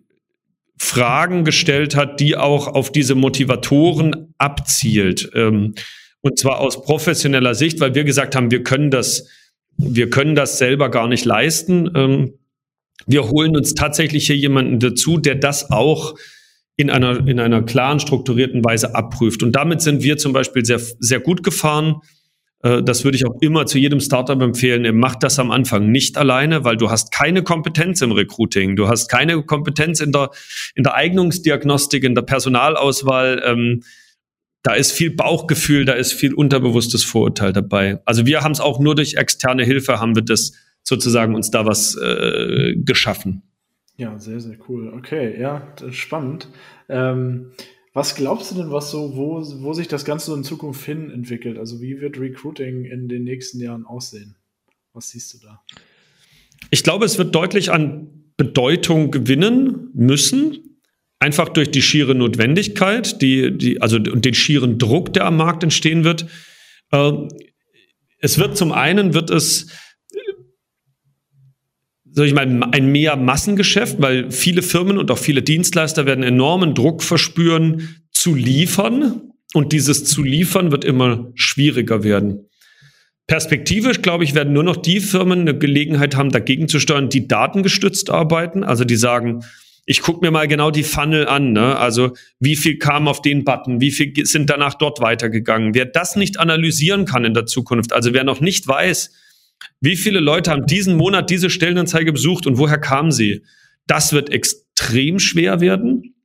Fragen 0.77 1.43
gestellt 1.43 1.95
hat, 1.95 2.19
die 2.19 2.35
auch 2.35 2.67
auf 2.67 2.91
diese 2.91 3.13
Motivatoren 3.13 4.33
abzielt. 4.37 5.29
Ähm, 5.35 5.75
und 6.21 6.39
zwar 6.39 6.59
aus 6.59 6.81
professioneller 6.81 7.55
Sicht, 7.55 7.79
weil 7.79 7.93
wir 7.93 8.03
gesagt 8.03 8.35
haben, 8.35 8.51
wir 8.51 8.63
können 8.63 8.89
das, 8.89 9.27
wir 9.77 10.09
können 10.09 10.35
das 10.35 10.57
selber 10.57 10.89
gar 10.89 11.07
nicht 11.07 11.25
leisten. 11.25 11.91
Ähm, 11.95 12.33
wir 13.05 13.29
holen 13.29 13.55
uns 13.55 13.73
tatsächlich 13.73 14.27
hier 14.27 14.37
jemanden 14.37 14.79
dazu, 14.79 15.17
der 15.17 15.35
das 15.35 15.71
auch 15.71 16.15
in 16.77 16.89
einer, 16.89 17.27
in 17.27 17.39
einer 17.39 17.63
klaren, 17.63 17.99
strukturierten 17.99 18.63
Weise 18.63 18.95
abprüft. 18.95 19.43
Und 19.43 19.51
damit 19.55 19.81
sind 19.81 20.03
wir 20.03 20.17
zum 20.17 20.33
Beispiel 20.33 20.65
sehr, 20.65 20.79
sehr 20.79 21.19
gut 21.19 21.43
gefahren. 21.43 21.97
Äh, 22.63 22.83
das 22.83 23.03
würde 23.03 23.17
ich 23.17 23.25
auch 23.25 23.41
immer 23.41 23.65
zu 23.65 23.77
jedem 23.77 23.99
Startup 23.99 24.41
empfehlen. 24.41 24.97
Mach 24.97 25.15
das 25.15 25.39
am 25.39 25.51
Anfang 25.51 25.91
nicht 25.91 26.17
alleine, 26.17 26.63
weil 26.63 26.77
du 26.77 26.89
hast 26.89 27.11
keine 27.11 27.43
Kompetenz 27.43 28.01
im 28.01 28.11
Recruiting. 28.11 28.75
Du 28.75 28.87
hast 28.87 29.09
keine 29.09 29.41
Kompetenz 29.43 29.99
in 29.99 30.11
der, 30.11 30.29
in 30.75 30.83
der 30.83 30.95
Eignungsdiagnostik, 30.95 32.03
in 32.03 32.15
der 32.15 32.23
Personalauswahl. 32.23 33.41
Ähm, 33.45 33.83
da 34.63 34.73
ist 34.73 34.91
viel 34.91 35.15
Bauchgefühl, 35.15 35.85
da 35.85 35.93
ist 35.93 36.13
viel 36.13 36.33
unterbewusstes 36.33 37.03
Vorurteil 37.03 37.51
dabei. 37.51 37.99
Also 38.05 38.25
wir 38.25 38.41
haben 38.41 38.51
es 38.51 38.59
auch 38.59 38.79
nur 38.79 38.95
durch 38.95 39.15
externe 39.15 39.63
Hilfe 39.63 39.99
haben 39.99 40.15
wir 40.15 40.21
das 40.21 40.53
sozusagen 40.83 41.35
uns 41.35 41.49
da 41.51 41.65
was 41.65 41.95
äh, 41.95 42.75
geschaffen. 42.75 43.41
Ja, 43.97 44.17
sehr, 44.17 44.39
sehr 44.39 44.57
cool. 44.67 44.93
Okay, 44.95 45.39
ja, 45.39 45.67
spannend. 45.91 46.47
Ähm, 46.89 47.51
was 47.93 48.15
glaubst 48.15 48.51
du 48.51 48.55
denn, 48.55 48.71
was 48.71 48.89
so, 48.91 49.15
wo, 49.15 49.41
wo 49.63 49.73
sich 49.73 49.87
das 49.87 50.05
Ganze 50.05 50.27
so 50.27 50.35
in 50.35 50.43
Zukunft 50.43 50.85
hin 50.85 51.11
entwickelt? 51.11 51.57
Also 51.57 51.81
wie 51.81 51.99
wird 51.99 52.17
Recruiting 52.17 52.85
in 52.85 53.09
den 53.09 53.23
nächsten 53.23 53.59
Jahren 53.59 53.85
aussehen? 53.85 54.35
Was 54.93 55.09
siehst 55.09 55.33
du 55.33 55.39
da? 55.39 55.61
Ich 56.69 56.83
glaube, 56.83 57.05
es 57.05 57.17
wird 57.17 57.35
deutlich 57.35 57.71
an 57.71 58.31
Bedeutung 58.37 59.11
gewinnen 59.11 59.89
müssen. 59.93 60.79
Einfach 61.19 61.49
durch 61.49 61.69
die 61.69 61.81
schiere 61.81 62.15
Notwendigkeit, 62.15 63.21
die, 63.21 63.55
die, 63.55 63.81
also 63.81 63.97
und 63.97 64.25
den 64.25 64.33
schieren 64.33 64.79
Druck, 64.79 65.13
der 65.13 65.25
am 65.25 65.37
Markt 65.37 65.63
entstehen 65.63 66.03
wird. 66.03 66.25
Ähm, 66.91 67.27
es 68.19 68.37
wird 68.39 68.57
zum 68.57 68.71
einen 68.71 69.13
wird 69.13 69.29
es 69.29 69.67
sag 72.13 72.25
ich 72.25 72.33
mal, 72.33 72.63
ein 72.71 72.91
mehr 72.91 73.15
Massengeschäft, 73.15 74.01
weil 74.01 74.31
viele 74.31 74.61
Firmen 74.61 74.97
und 74.97 75.11
auch 75.11 75.17
viele 75.17 75.41
Dienstleister 75.41 76.05
werden 76.05 76.23
enormen 76.23 76.75
Druck 76.75 77.03
verspüren, 77.03 78.03
zu 78.11 78.35
liefern. 78.35 79.33
Und 79.53 79.73
dieses 79.73 80.05
zu 80.05 80.23
liefern 80.23 80.71
wird 80.71 80.85
immer 80.85 81.31
schwieriger 81.35 82.03
werden. 82.03 82.47
Perspektivisch, 83.27 84.01
glaube 84.01 84.23
ich, 84.23 84.35
werden 84.35 84.53
nur 84.53 84.63
noch 84.63 84.77
die 84.77 84.99
Firmen 84.99 85.41
eine 85.41 85.57
Gelegenheit 85.57 86.15
haben, 86.15 86.29
dagegen 86.29 86.67
zu 86.67 86.79
steuern, 86.79 87.09
die 87.09 87.27
datengestützt 87.27 88.09
arbeiten. 88.09 88.63
Also 88.63 88.83
die 88.83 88.95
sagen, 88.95 89.43
ich 89.85 90.01
gucke 90.01 90.25
mir 90.25 90.31
mal 90.31 90.47
genau 90.47 90.71
die 90.71 90.83
Funnel 90.83 91.27
an. 91.27 91.53
Ne? 91.53 91.77
Also 91.77 92.11
wie 92.39 92.55
viel 92.55 92.77
kam 92.77 93.07
auf 93.07 93.21
den 93.21 93.43
Button, 93.43 93.81
wie 93.81 93.91
viel 93.91 94.13
sind 94.25 94.49
danach 94.49 94.75
dort 94.75 95.01
weitergegangen. 95.01 95.73
Wer 95.73 95.85
das 95.85 96.15
nicht 96.15 96.39
analysieren 96.39 97.05
kann 97.05 97.25
in 97.25 97.33
der 97.33 97.45
Zukunft, 97.45 97.93
also 97.93 98.13
wer 98.13 98.23
noch 98.23 98.41
nicht 98.41 98.67
weiß, 98.67 99.11
wie 99.79 99.95
viele 99.95 100.19
Leute 100.19 100.51
haben 100.51 100.65
diesen 100.65 100.95
Monat 100.95 101.29
diese 101.29 101.49
Stellenanzeige 101.49 102.13
besucht 102.13 102.47
und 102.47 102.57
woher 102.57 102.77
kamen 102.77 103.11
sie? 103.11 103.43
Das 103.87 104.13
wird 104.13 104.29
extrem 104.29 105.19
schwer 105.19 105.59
werden, 105.59 106.15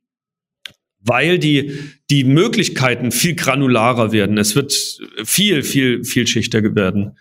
weil 0.99 1.39
die, 1.39 1.79
die 2.09 2.23
Möglichkeiten 2.23 3.11
viel 3.11 3.35
granularer 3.35 4.11
werden. 4.11 4.37
Es 4.37 4.55
wird 4.55 4.73
viel, 5.23 5.63
viel, 5.63 6.03
vielschichtiger 6.03 6.75
werden. 6.75 7.17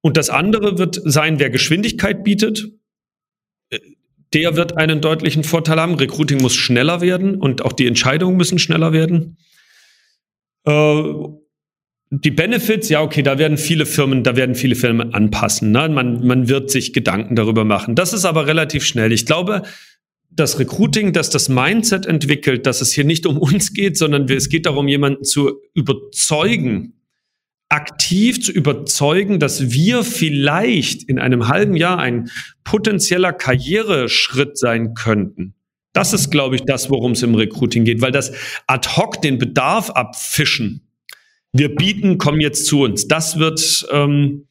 Und 0.00 0.16
das 0.16 0.30
andere 0.30 0.78
wird 0.78 1.00
sein, 1.04 1.38
wer 1.38 1.50
Geschwindigkeit 1.50 2.24
bietet, 2.24 2.70
der 4.32 4.56
wird 4.56 4.76
einen 4.76 5.00
deutlichen 5.00 5.44
Vorteil 5.44 5.80
haben. 5.80 5.94
Recruiting 5.94 6.40
muss 6.40 6.54
schneller 6.54 7.00
werden 7.00 7.36
und 7.36 7.62
auch 7.62 7.72
die 7.72 7.86
Entscheidungen 7.86 8.36
müssen 8.36 8.58
schneller 8.58 8.92
werden. 8.92 9.36
Äh, 10.64 11.02
die 12.10 12.32
Benefits, 12.32 12.88
ja, 12.88 13.02
okay, 13.02 13.22
da 13.22 13.38
werden 13.38 13.56
viele 13.56 13.86
Firmen, 13.86 14.24
da 14.24 14.34
werden 14.34 14.56
viele 14.56 14.74
Firmen 14.74 15.14
anpassen. 15.14 15.70
Ne? 15.70 15.88
Man, 15.88 16.26
man 16.26 16.48
wird 16.48 16.70
sich 16.70 16.92
Gedanken 16.92 17.36
darüber 17.36 17.64
machen. 17.64 17.94
Das 17.94 18.12
ist 18.12 18.24
aber 18.24 18.48
relativ 18.48 18.84
schnell. 18.84 19.12
Ich 19.12 19.26
glaube, 19.26 19.62
das 20.30 20.58
Recruiting, 20.58 21.12
dass 21.12 21.30
das 21.30 21.48
Mindset 21.48 22.06
entwickelt, 22.06 22.66
dass 22.66 22.80
es 22.80 22.92
hier 22.92 23.04
nicht 23.04 23.26
um 23.26 23.38
uns 23.38 23.72
geht, 23.72 23.96
sondern 23.96 24.28
es 24.28 24.48
geht 24.48 24.66
darum, 24.66 24.88
jemanden 24.88 25.24
zu 25.24 25.60
überzeugen, 25.74 26.94
aktiv 27.68 28.42
zu 28.42 28.50
überzeugen, 28.50 29.38
dass 29.38 29.70
wir 29.70 30.02
vielleicht 30.02 31.04
in 31.04 31.20
einem 31.20 31.46
halben 31.46 31.76
Jahr 31.76 31.98
ein 31.98 32.28
potenzieller 32.64 33.32
Karriereschritt 33.32 34.58
sein 34.58 34.94
könnten. 34.94 35.54
Das 35.92 36.12
ist, 36.12 36.30
glaube 36.30 36.56
ich, 36.56 36.62
das, 36.62 36.90
worum 36.90 37.12
es 37.12 37.22
im 37.22 37.36
Recruiting 37.36 37.84
geht, 37.84 38.00
weil 38.00 38.12
das 38.12 38.32
ad 38.66 38.88
hoc 38.96 39.22
den 39.22 39.38
Bedarf 39.38 39.90
abfischen, 39.90 40.89
wir 41.52 41.74
bieten, 41.74 42.18
komm 42.18 42.40
jetzt 42.40 42.66
zu 42.66 42.82
uns. 42.82 43.08
Das 43.08 43.38
wird, 43.38 43.86
ähm, 43.90 44.46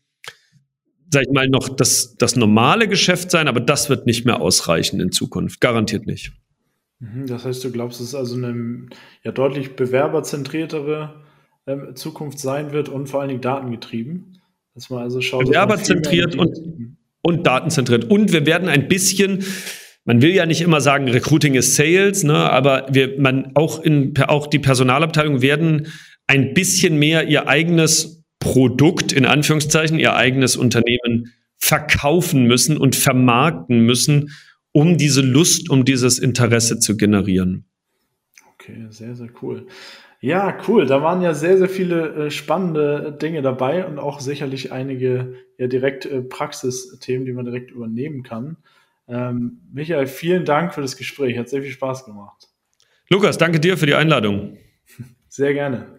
sag 1.10 1.24
ich 1.24 1.32
mal, 1.32 1.48
noch 1.48 1.70
das, 1.70 2.16
das 2.18 2.36
normale 2.36 2.88
Geschäft 2.88 3.32
sein, 3.32 3.48
aber 3.48 3.60
das 3.60 3.90
wird 3.90 4.06
nicht 4.06 4.26
mehr 4.26 4.42
ausreichen 4.42 5.00
in 5.00 5.12
Zukunft. 5.12 5.62
Garantiert 5.62 6.06
nicht. 6.06 6.32
Mhm, 7.00 7.28
das 7.28 7.46
heißt, 7.46 7.64
du 7.64 7.72
glaubst, 7.72 8.00
dass 8.00 8.08
es 8.08 8.16
also 8.16 8.36
eine 8.36 8.88
ja, 9.24 9.32
deutlich 9.32 9.76
bewerberzentriertere 9.76 11.22
ähm, 11.68 11.96
Zukunft 11.96 12.40
sein 12.40 12.74
wird 12.74 12.90
und 12.90 13.08
vor 13.08 13.22
allen 13.22 13.30
Dingen 13.30 13.42
datengetrieben? 13.42 14.40
Dass 14.76 14.90
man 14.90 15.04
also 15.04 15.22
schaut, 15.22 15.46
Bewerberzentriert 15.46 16.36
und, 16.36 16.98
und 17.22 17.48
datenzentriert. 17.48 18.06
Und 18.06 18.32
wir 18.32 18.46
werden 18.46 18.68
ein 18.68 18.88
bisschen 18.88 19.44
man 20.06 20.24
will 20.24 20.34
ja 20.34 20.48
nicht 20.48 20.62
immer 20.62 20.82
sagen, 20.82 21.08
Recruiting 21.08 21.54
ist 21.54 21.76
Sales, 21.76 22.24
ne, 22.24 22.34
aber 22.34 22.88
wir, 22.90 23.20
man, 23.20 23.52
auch, 23.54 23.84
in, 23.84 24.18
auch 24.26 24.48
die 24.48 24.58
Personalabteilung 24.58 25.44
werden 25.44 25.88
ein 26.30 26.54
bisschen 26.54 26.98
mehr 27.00 27.28
ihr 27.28 27.48
eigenes 27.48 28.24
Produkt, 28.40 29.12
in 29.12 29.26
Anführungszeichen, 29.26 29.98
ihr 30.00 30.16
eigenes 30.16 30.56
Unternehmen 30.56 31.34
verkaufen 31.58 32.44
müssen 32.44 32.78
und 32.78 32.96
vermarkten 32.96 33.80
müssen, 33.82 34.32
um 34.72 34.98
diese 34.98 35.22
Lust, 35.22 35.72
um 35.72 35.86
dieses 35.86 36.20
Interesse 36.20 36.80
zu 36.80 36.98
generieren. 36.98 37.66
Okay, 38.54 38.86
sehr, 38.92 39.16
sehr 39.16 39.30
cool. 39.42 39.66
Ja, 40.22 40.56
cool. 40.68 40.86
Da 40.86 41.02
waren 41.02 41.22
ja 41.22 41.34
sehr, 41.34 41.58
sehr 41.58 41.70
viele 41.70 42.28
äh, 42.28 42.32
spannende 42.32 43.18
Dinge 43.20 43.42
dabei 43.42 43.86
und 43.86 43.98
auch 43.98 44.20
sicherlich 44.20 44.72
einige 44.72 45.34
ja 45.58 45.66
direkt 45.66 46.06
äh, 46.06 46.22
Praxisthemen, 46.22 47.26
die 47.26 47.34
man 47.34 47.46
direkt 47.46 47.72
übernehmen 47.72 48.22
kann. 48.22 48.58
Ähm, 49.08 49.62
Michael, 49.74 50.06
vielen 50.06 50.46
Dank 50.46 50.76
für 50.76 50.82
das 50.82 50.96
Gespräch. 50.96 51.40
Hat 51.40 51.50
sehr 51.50 51.64
viel 51.64 51.72
Spaß 51.72 52.06
gemacht. 52.06 52.50
Lukas, 53.10 53.40
danke 53.40 53.60
dir 53.60 53.78
für 53.78 53.88
die 53.88 53.96
Einladung. 53.96 54.58
Sehr 55.30 55.54
gerne. 55.54 55.99